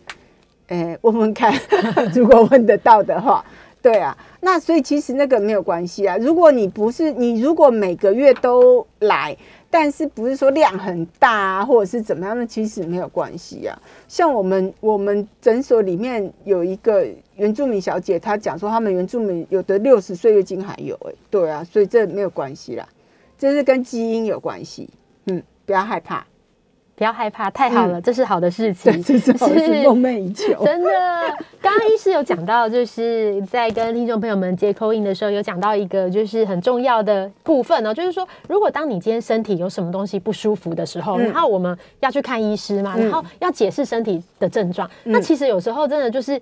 [0.68, 1.52] 诶， 问问看，
[2.14, 3.42] 如果问得到的话，
[3.80, 4.16] 对啊。
[4.40, 6.18] 那所以其实那个没有关系啊。
[6.18, 9.34] 如果你不是你，如果每个月都来。
[9.76, 12.46] 但是不是说量很大啊，或者是怎么样的？
[12.46, 13.76] 其实没有关系啊。
[14.06, 22.88] 像我们我们诊所里面有一个原住民小姐，她讲说他们原住民有的六十岁月经还有哎，对啊，所以这没有关系啦，
[23.36, 24.88] 这是跟基因有关系。
[25.26, 26.24] 嗯，不要害怕。
[26.96, 30.64] 不要害怕，太好了，这是好的事情，这是好事，梦寐以求。
[30.64, 30.90] 真的，
[31.60, 46.40] 刚刚医师有讲到，就是在跟听众朋友们接口音的时候，有讲到一个就是很重要的部分哦，就是说，如果当你今天身体有什么东西不舒服的时候，然后我们要去看医师嘛，然后要解释身体的症状，那其实有时候真的就是。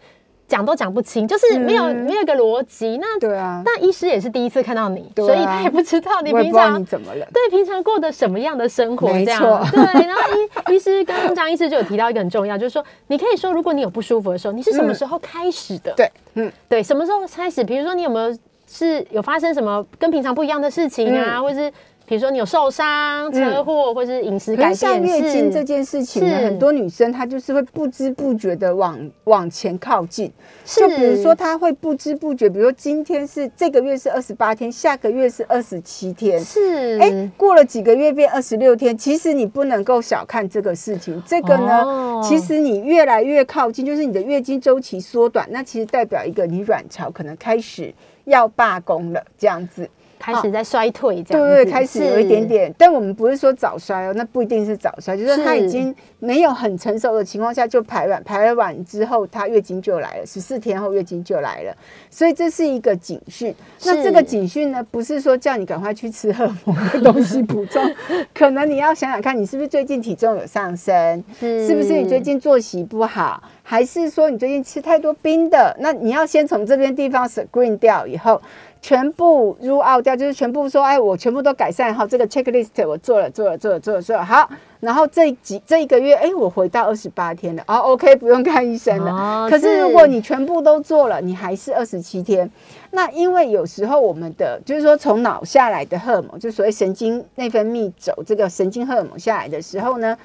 [0.53, 2.99] 讲都讲不清，就是没有没有一个逻辑。
[3.01, 7.27] 那对啊，那医师也是第一次看到你，所以他也不知道你平常怎么了。
[7.33, 9.09] 对，平常过的什么样的生活？
[9.09, 9.41] 这样，
[9.73, 10.07] 对。
[10.07, 10.21] 然后
[10.69, 15.95] 医 医师刚刚张医师就有提到一个很重要，就是说你可以说，如果你有不舒服的时候，你是什么时候开始的？
[15.97, 17.65] 对，嗯，对，什么时候开始？
[17.65, 18.39] 比如说你有没有
[18.69, 21.73] 是有发生什么跟平常不一样的事情啊，或者是？
[22.13, 30.31] 比如说你有受伤、车祸，或是饮食改变，像月经这件事情呢，很多女生她就是会不知不觉的往往前靠近。
[30.63, 38.95] 就比如说她会不知不觉，比如说今天是这个月是二十八天，下个月是二十七天，是哎，过了几个月变二十六天。
[38.95, 47.95] 其实你不能够小看这个事情，这个呢，其实你越来越靠近，就是你的月经周期缩短，那其实代表一个你卵巢可能开始
[48.25, 49.89] 要罢工了，这样子。
[50.23, 52.73] 开始在衰退，这样对对，开始有一点点。
[52.79, 61.77] 但我们不是说早衰哦，那不一定是早衰，就是它已经没有很成熟的情况下就排卵，排了卵之后它月经就来了，十四天后月经就来了，
[62.09, 63.53] 所以这是一个警讯。
[63.85, 67.83] 那这个警讯呢，不是说叫你赶快去吃荷尔蒙的东西补充，
[68.33, 75.77] 可能你要想想看你是不是最近体重有上升，是不是你最近作息不好，还是说你最近吃太多冰的？
[75.81, 78.41] 那你要先从这边地方 screen 掉以后。
[78.83, 84.51] 全部 rule out 掉，就是全部说，哎，我全部都改善好，这个 checklist 我做了，做了，做了，做了，做了，好。
[84.81, 89.49] 然后这几这一个月，哎，我回到二十八天了，哦，OK，不用看医生了。
[89.49, 92.51] 可是如果你全部都做了，你还是二十七天。
[92.91, 100.19] 那因为有时候我们的就是说从脑下来的荷尔蒙，就所谓神经内分泌走这个神经荷尔蒙下来的时候呢，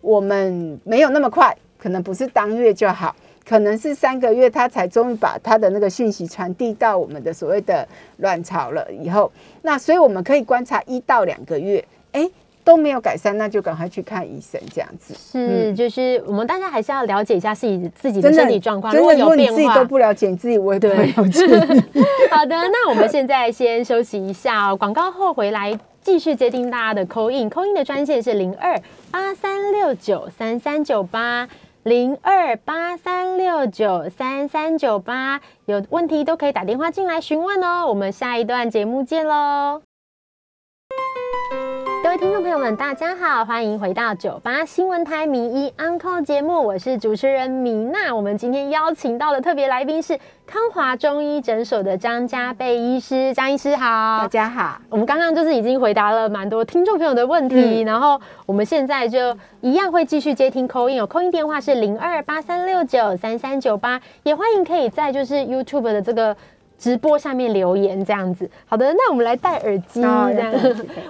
[0.00, 3.16] 我们没有那么快，可能不是当月就好。
[3.46, 7.86] 可能是三个月，他才终于把他的那个讯息传递到我们的所谓的
[8.18, 8.86] 卵巢了。
[8.92, 9.30] 以后，
[9.62, 12.26] 那所以我们可以观察一到两个月，哎，
[12.64, 15.14] 都没有改善，那就赶快去看医生，这样子。
[15.14, 18.96] 是，就是我们大家还是要了解一下自己自己的身体状况。
[18.96, 21.46] 如果有变化，自己都不了解，你自己我也不了解。
[22.32, 28.80] 好的，那我们现在先休息一下哦，广告后回来继续接听大家的 call in，call in 的专线是零二
[29.10, 31.46] 八三六九三三九八。
[31.84, 37.86] 零二八三六九三三九八，有问题都可以打电话进来询问哦。
[37.86, 39.82] 我们下一段节目见喽。
[42.04, 48.14] 各位听众朋友们，大家好，欢迎回到九八新闻台迷一 Uncle 节目，我是主持人米娜。
[48.14, 54.78] 我们今天邀请到的特别来宾是康华中医诊所的张家贝医师，张医师好，大家好。
[54.90, 66.36] 我们刚刚就是已经回答了蛮多听众朋友的问题，然后我们现在就一样会继续接听 call in，有 call in 电话是零二八三六九三三九八，也欢迎可以在就是 YouTube 的这个。
[66.76, 70.52] 直播下面留言这样子，好的，那我们来戴耳机这样，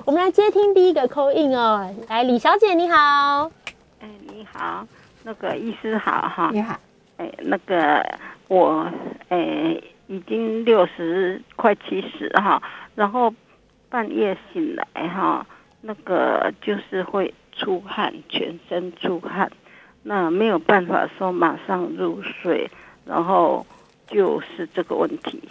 [0.05, 3.51] 我们来接听第一个 call in 哦，来李小姐你好，
[4.01, 4.87] 哎你好，
[5.25, 6.79] 那个医师好哈，你好，
[7.17, 8.07] 哎那个
[8.47, 8.87] 我
[9.31, 12.63] 哎已经六十快七十哈，
[12.95, 13.35] 然后
[13.89, 15.45] 半夜醒来哈，
[15.81, 19.51] 那个就是会出汗，全身出汗，
[20.03, 22.71] 那没有办法说马上入睡，
[23.05, 23.67] 然后。
[24.15, 25.43] 就是这个问题，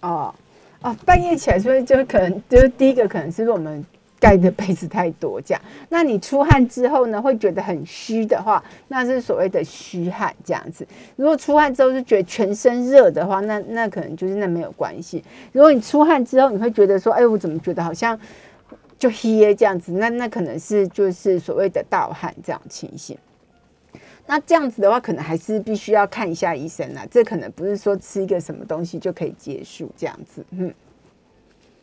[0.00, 0.34] 哦
[0.80, 3.84] 哦，半夜起来，所以就可能就是第一个可能是我们
[4.18, 5.60] 盖的被子太多，这样。
[5.88, 10.86] 那你出汗之后呢，会觉得很虚的话，那是所谓的虚汗这样子。
[11.16, 15.22] 如果出汗之后是觉得全身热的话，那那可能就是那没有关系。
[15.52, 18.18] 如果你出汗之后你会觉得说，哎，我怎么觉得好像
[18.98, 23.16] 就黑这样子，那那可能是就是所谓的盗汗这样情形。
[24.30, 27.02] 那这样子的话，可能还是必须要看一下医生啦。
[27.10, 30.44] 这可能不是说吃一个什么东西就可以结束这样子。
[30.50, 30.70] 嗯，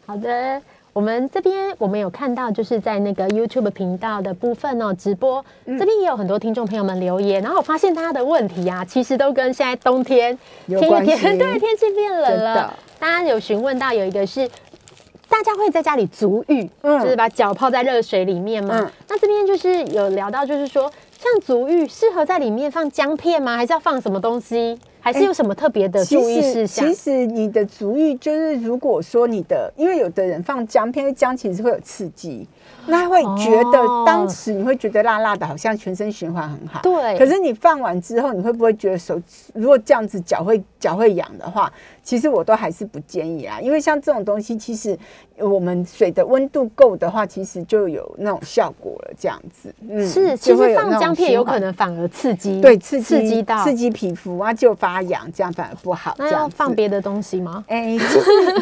[0.06, 0.62] 好的，
[0.93, 10.38] 我们这边我们有看到，就是在那个 YouTube 频道的部分哦，直播这边也有很多听众朋友们留言，然后我发现大家的问题啊，其实都跟现在冬天
[10.68, 12.72] 有关系， 对，天气变冷了。
[13.00, 14.48] 大家有询问到有一个是，
[15.28, 18.91] 大家会在家里足浴，嗯，就是把脚泡在热水里面嘛。
[19.08, 20.91] 那这边就是有聊到，就是说。
[21.26, 23.57] 像足浴适合在里面放姜片吗？
[23.57, 24.80] 还是要放什么东西？
[25.06, 26.88] 还是有什么特别的注意事项？
[26.88, 32.47] 其实你的足浴就是，如果说你的，因为有的人放姜片，因为姜其实会有刺激。
[32.88, 36.82] 那会觉得当时你会觉得辣辣的，好像全身循环很好。
[36.82, 37.18] 对。
[37.18, 39.20] 可是你放完之后，你会不会觉得手
[39.53, 41.72] 如果这样子脚会脚会痒的话，
[42.03, 43.60] 其实我都还是不建议啦。
[43.60, 44.97] 因为像这种东西，其实
[45.38, 49.14] 我们水的温度够的话，其实就有那种效果了。
[49.18, 50.36] 这样子，嗯，是。
[50.38, 56.16] 其实放姜片有可能反而刺激，对，刺激刺激到刺激皮肤啊，就发痒，这样反而不好。
[56.18, 57.64] 那要放别的东西吗？
[57.68, 57.98] 哎，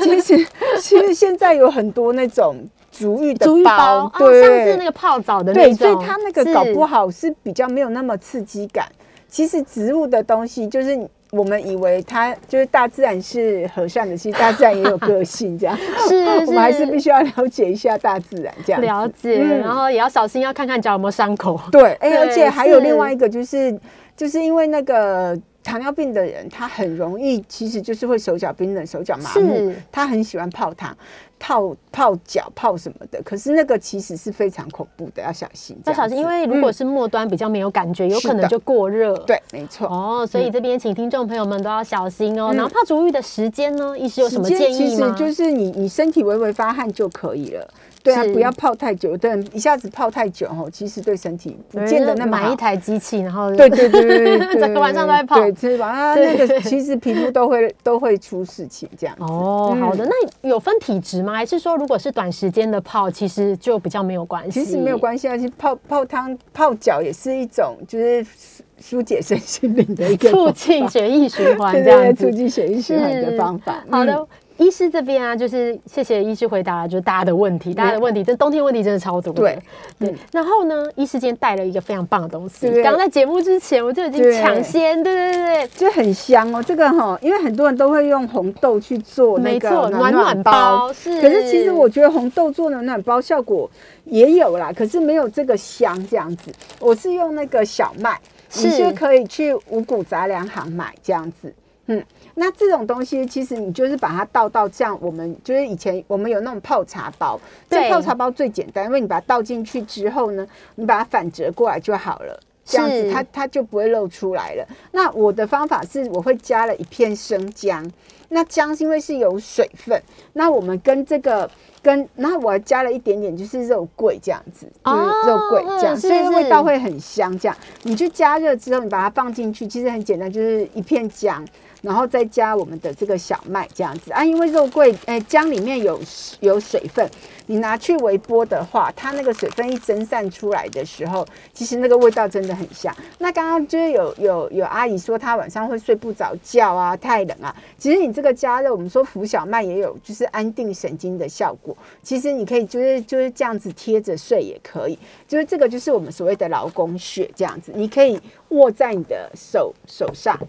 [0.01, 0.47] 其实其实
[0.79, 2.55] 其实现在有很多那种。
[2.93, 8.85] 足浴的包，对，像是那个泡澡的那种，对所以它那个搞不好是比较没有那么刺激感。
[9.27, 10.95] 其实植物的东西，就是
[11.31, 15.75] 我们以为它就是大自然是和善的，其实大自然也有个性，这样
[16.07, 21.59] 是， 我们还是必须要了解一下大自然，这样了解，然后也要小心，要看看脚有没有伤口。
[21.71, 23.75] 对，哎，而且还有另外一个，就是
[24.15, 25.35] 就是因为那个。
[25.63, 29.73] 糖尿病的人，他很容易，其实就是会手脚冰冷、手脚麻木。
[29.91, 30.95] 他很喜欢泡汤、
[31.39, 33.21] 泡泡脚、泡什么的。
[33.23, 35.77] 可是那个其实是非常恐怖的，要小心。
[35.85, 39.15] 要小心，因为如果是末端比较没有感觉，有可能就过热。
[39.19, 39.87] 对，没错。
[39.87, 42.51] 哦，所以这边请听众朋友们都要小心哦。
[42.53, 45.15] 然后泡足浴的时间呢，医师有什么建议吗？
[45.17, 47.73] 其实就是你你身体微微发汗就可以了。
[48.03, 49.15] 对啊，不要泡太久。
[49.15, 52.55] 对一下子泡太久哦，其实对身体不见得那么好买一。
[52.63, 59.23] 台机器，然后对对对对对，整个晚上都在泡对，吃完啊，那个其实皮肤都会都会出事情这样子。
[59.23, 61.33] 哦，嗯好的，那有分体质吗？
[61.33, 64.63] 还是说如果是短时间的泡，其实就比较没有关系？
[64.63, 72.29] 其实没有关系啊，其实泡泡汤、泡脚也是一种就是疏疏解身心灵的一个促进血液循环 这样促。
[72.29, 73.83] 进血液循环的方法。
[73.89, 74.27] 好的嗯，。
[74.57, 79.41] 医师这边啊，就是谢谢医师回答了，就是大家的问题，大家的问题，这冬天问题真的超多的。
[79.41, 79.59] 对
[79.99, 80.15] 对嗯。
[80.31, 91.19] 然后呢，医师今天带了一个非常棒的东西，对刚刚在节目之前我就已经对抢先，对对对对，就很香哦，这个哈，因为很多人都会用红豆去做那个暖暖包是。
[91.19, 93.69] 可是其实我觉得红豆做暖暖包效果
[94.05, 96.51] 也有啦，可是没有这个香这样子。
[96.79, 98.19] 我是用那个小麦，
[98.55, 101.53] 你是是可以去五谷杂粮行买这样子。
[101.87, 102.01] 嗯，
[102.35, 112.39] 那这种东西其实你就是把它倒到这样，我们就是以前我们有那种泡茶包，对这泡茶包最简单，因为你把它倒进去之后呢，你把它反折过来就好了。
[112.65, 114.65] 这样子它它就不会露出来了。
[114.93, 117.85] 那我的方法是，我会加了一片生姜，
[118.29, 121.49] 那姜是因为是有水分，那我们跟这个
[121.81, 127.37] 跟，然后我还加了一点点就是肉桂这样子，就是肉桂这样，哦所以味道会很香。
[127.37, 131.45] 这样你去加热之后，你把它放进去，其实很简单，就是一片姜。
[131.83, 135.99] 然后再加我们的这个小麦这样子啊，因为肉桂诶姜里面有
[136.39, 137.07] 有水分，
[137.47, 142.95] 你拿去微波的话，它那个水分一蒸散出来的时候，其实那个味道真的很香。
[143.19, 147.53] 那刚刚就是有有有阿姨说她晚上会睡不着觉啊，太冷啊。
[147.77, 151.75] 其实你这个加热，我们说浮小麦也有就是安定神经的效果。
[152.01, 158.17] 其实你可以就是就是这样子贴着睡也可以，就是这个就是我们所谓的劳宫穴这样子，你可以
[158.49, 160.39] 握在你的手手上，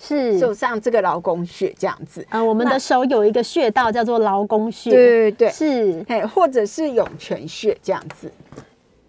[0.00, 0.38] 是。
[0.38, 2.26] 手上这个劳宫穴这样子。
[2.30, 6.04] 呃，我们的手有一个穴道叫做劳宫穴，对对对，是。
[6.08, 8.32] 哎，或者是涌泉穴这样子，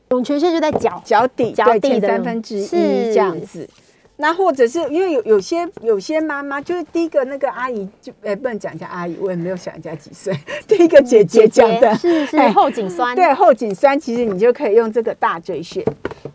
[0.10, 2.78] 涌泉穴就在脚，脚底脚底的三分之一是。
[3.14, 3.68] 这样子。
[4.18, 10.32] 那或者是因为有有些有些妈妈，就是第一个那个阿姨就哎、不能讲人家阿姨，我也没有想人家几岁。
[10.68, 11.96] 第一个姐姐讲的。
[11.96, 15.84] 是是哎后颈酸，对后颈酸，其实你就可以用这个大椎穴，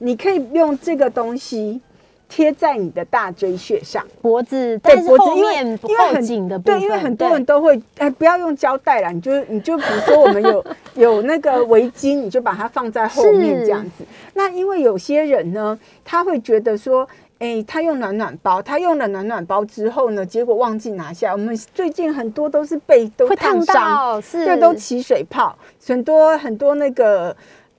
[0.01, 1.81] 你可以用这个东西
[2.29, 4.05] 贴在你的大椎穴上。
[4.21, 10.65] 脖子，对脖子因为因为很紧的对，因为很多人都会哎，不要用胶带啦，你就你就比如说我们有
[10.95, 14.05] 有那个围巾，你就把它放在后面这样子。
[14.35, 17.09] 那因为有些人呢，他会觉得说。
[17.39, 21.33] 哎，他用暖暖包，他用了暖暖包之后呢，结果忘记拿下。
[21.33, 25.55] 我们最近很多都是被都会烫烫伤，对，都起水泡，
[25.87, 27.37] 很多很多那个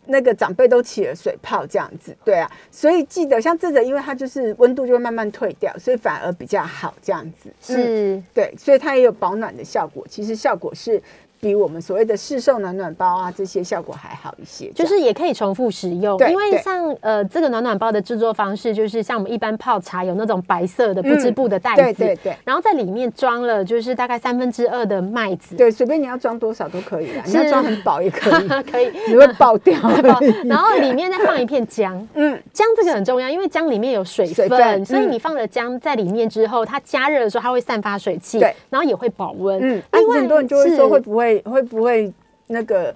[0.08, 8.24] 那个长辈都起了水泡这样子，对啊，所以记得像这个，因为它就是温度就会慢慢退掉，所以反而比较好这样子，嗯是。
[8.34, 11.02] 对，所以它也有保暖的效果，其实效果是
[11.40, 28.92] 比我们所谓的市售暖暖包啊这些效果还好一些，就是也可以重复使用，对因为像呃这个暖暖包的制作方式，就是像我们一般泡茶有那种白色的不织布的袋子，对对对然后在里面装了就是大概三分之二的麦子，对，随便你要装多少都可以啦，你要装很饱也可以， 可以。
[29.08, 29.78] 只会爆掉。
[30.46, 39.60] 然后里面再放一片姜， 嗯，姜这个很重要，因为姜里面有水分，水分所以嗯你放了姜在里面之后，它加热的时候它会散发水汽，对，然后也会保温。
[39.62, 42.12] 嗯，啊另外很多人就会是说会不会会不会
[42.48, 42.94] 那个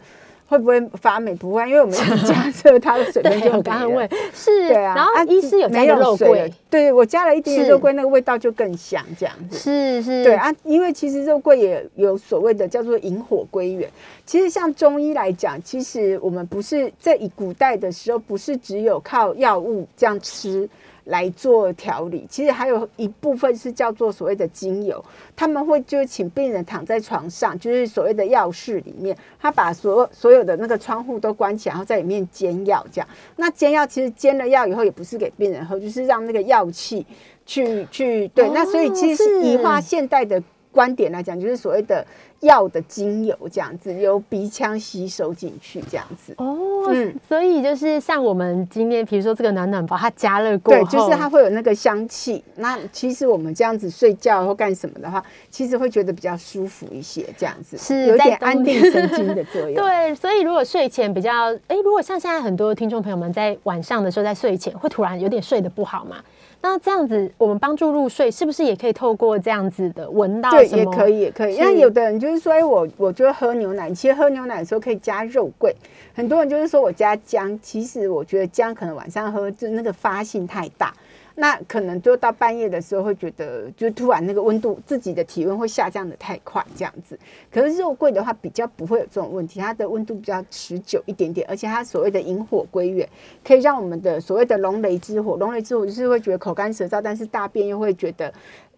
[0.47, 1.33] 会不会发霉？
[1.35, 9.57] 不会，因为我们加热它的水 分，就很刚刚没了是，对啊，然后啊医师有加没个肉桂，对我加了一点点肉桂，那个味道就更香，这样子。
[9.57, 13.89] 是是，对，啊，因为其实肉桂也有所谓的叫做引火归元。
[14.25, 20.67] 其实像中医来讲，其实我们不是在以古代的时候，不是只有靠药物这样吃
[21.05, 25.03] 来做调理，其实还有一部分是叫做所谓的精油。
[25.35, 33.07] 他们会就是请病人躺在床上，就是所谓的药室里面，他把所有所有的那个窗户都关起来，然后在里面煎药这样。
[33.37, 37.05] 那煎药其实煎了药以后，也不是给病人喝，就是让那个药气
[37.45, 38.49] 去去对。
[38.49, 40.41] 那所以其实是是以化现代的
[40.71, 42.05] 观点来讲，就是所谓的
[42.39, 46.33] 药的精油这样子，由鼻腔吸收进去这样子。
[46.37, 52.43] 哦，嗯所以就是像我们今天，比如说这个暖暖包，它加热过对，就是它会有那个香气。
[52.55, 59.75] 那其实我们这样子睡觉或干什么的话，其实会觉得比较舒服一些，这样子是有一点安定神经的作用。
[59.83, 66.17] 对，所以如果睡前比较，哎，如果像现在很多听众朋友们在晚上的时候，在睡前会突然有点睡得不好嘛，
[66.63, 71.55] 那这样子我们帮助入睡，是不是也可以透过这样子的闻到对，也可以，也可以。
[71.55, 75.75] 是那有的人就是说，哎，我我就喝牛奶，其实喝牛奶的时候可以加肉桂。
[76.13, 80.93] 很多人就是说我加姜，其实我觉得姜可能晚上喝就那个发性太大。
[81.41, 87.17] 那可能就到半夜的时候会觉得，就突然那个温度自己的体温会下降的太快，这样子。
[87.51, 93.09] 可是肉桂的话比较不会有这种问题，它的温度比较持久一点点，而且它所谓的引火归元，
[93.43, 98.31] 可以让我们的所谓的龙雷之火，龙雷之火就是会觉得口干舌燥，但是大便又会觉得。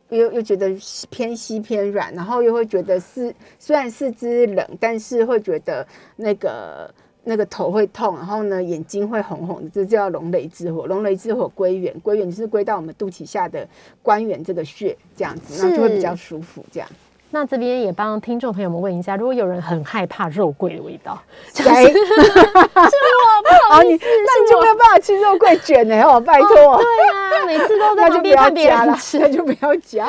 [0.10, 0.70] 又又觉得
[1.10, 5.84] 偏稀偏软，然后又会觉得四虽然四肢冷，但是会觉得
[6.18, 6.94] 那个
[7.26, 10.86] 那个头会痛，然后呢眼睛会红红的，这叫龙雷之火。
[10.88, 13.68] 龙雷之火归元，归元就是归到我们肚脐下的
[14.02, 16.90] 关元这个穴，这样子，那就会比较舒服，这样。
[17.34, 21.20] 那这边也帮听众朋友们问一下，如果有人很害怕肉桂的味道，
[21.52, 21.64] 谁？
[21.66, 26.00] 是我，不好意思，那你就没有办法吃肉桂卷呢？
[26.04, 26.48] 哦，拜托。
[26.48, 30.08] 对啊，每次都在 旁边看别人吃， 那就不要加，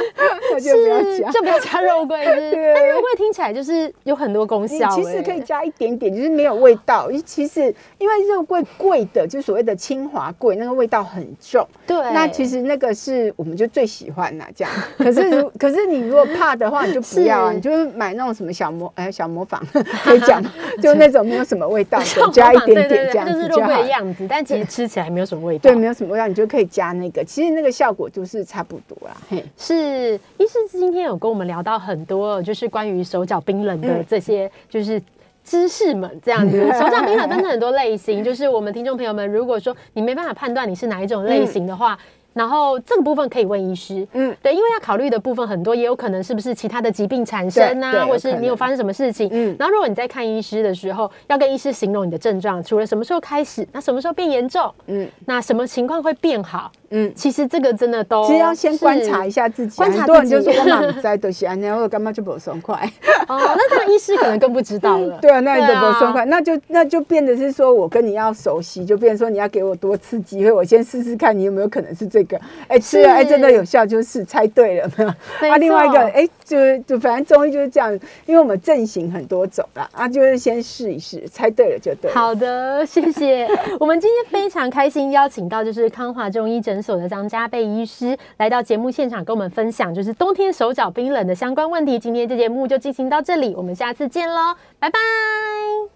[0.52, 2.22] 那就不要加，就不要加肉桂。
[2.26, 4.86] 对，但肉桂听起来就是有很多功效。
[4.90, 7.10] 其实可以加一点点，就是没有味道。
[7.24, 11.66] 其实因为肉桂贵的，就所谓的清华桂，那个味道很重。
[11.86, 14.70] 对，那其实那个是我们就最喜欢呐，这样。
[14.98, 17.00] 可是如可是你如果怕的话，你就。
[17.14, 17.52] 不要啊！
[17.52, 19.62] 你就是买那种什么小模哎小模仿
[20.04, 20.42] 可以讲，
[20.82, 25.62] 就那种没有什么味道的，加一点点这样子就是肉桂的样子，但其实吃起来没有什么 味道。
[25.62, 29.16] 对，没有什么味道，你就可以加那个，其实那个效果就是差不多啦。
[29.28, 35.00] 嘿，是医师今天有跟我们聊到很多，就是关于手脚冰冷的这些就是
[35.44, 36.60] 知识们这样子。
[36.72, 41.98] 手脚冰冷分成很多类型，就是我们听众朋友们，如果说你没办法判断你是哪一种类型的话。
[42.34, 62.74] 然后这个部分可以问医师，嗯，对，因为要考虑的部分很多，也有可能是不是其他的疾病产生啊，或是你有发生什么事情，嗯，然后如果你在看医师的时候，要跟医师形容你的症状，除了什么时候开始，那什么时候变严重，嗯，那什么情况会变好，嗯，其实这个真的都，其实要先观察一下自己，很多人就说我妈在都是安那，我干嘛就不松快？
[63.28, 73.02] 哦，那这样医师可能更不知道了， 对啊，那你就不松快，那就那就变得是说我跟你要熟悉，就变成说你要给我多次机会，我先试试看你有没有可能是这个，哎，吃。
[73.04, 75.10] 哎，真的有效，就是猜对了没有？
[75.52, 77.92] 啊，另外一个，哎，就就反正中医就是这样，
[78.26, 82.10] 因为我们阵型很多种啦，啊，就是先试一试，猜对了就对。
[82.12, 83.46] 好的， 谢谢。
[83.78, 91.98] 我们今天非常开心，邀请到就是康华中医诊所的张家贝医师来到节目现场，跟我们分享就是冬天手脚冰冷的相关问题。
[91.98, 95.93] 今天这节目就进行到这里，我们下次见喽，拜拜。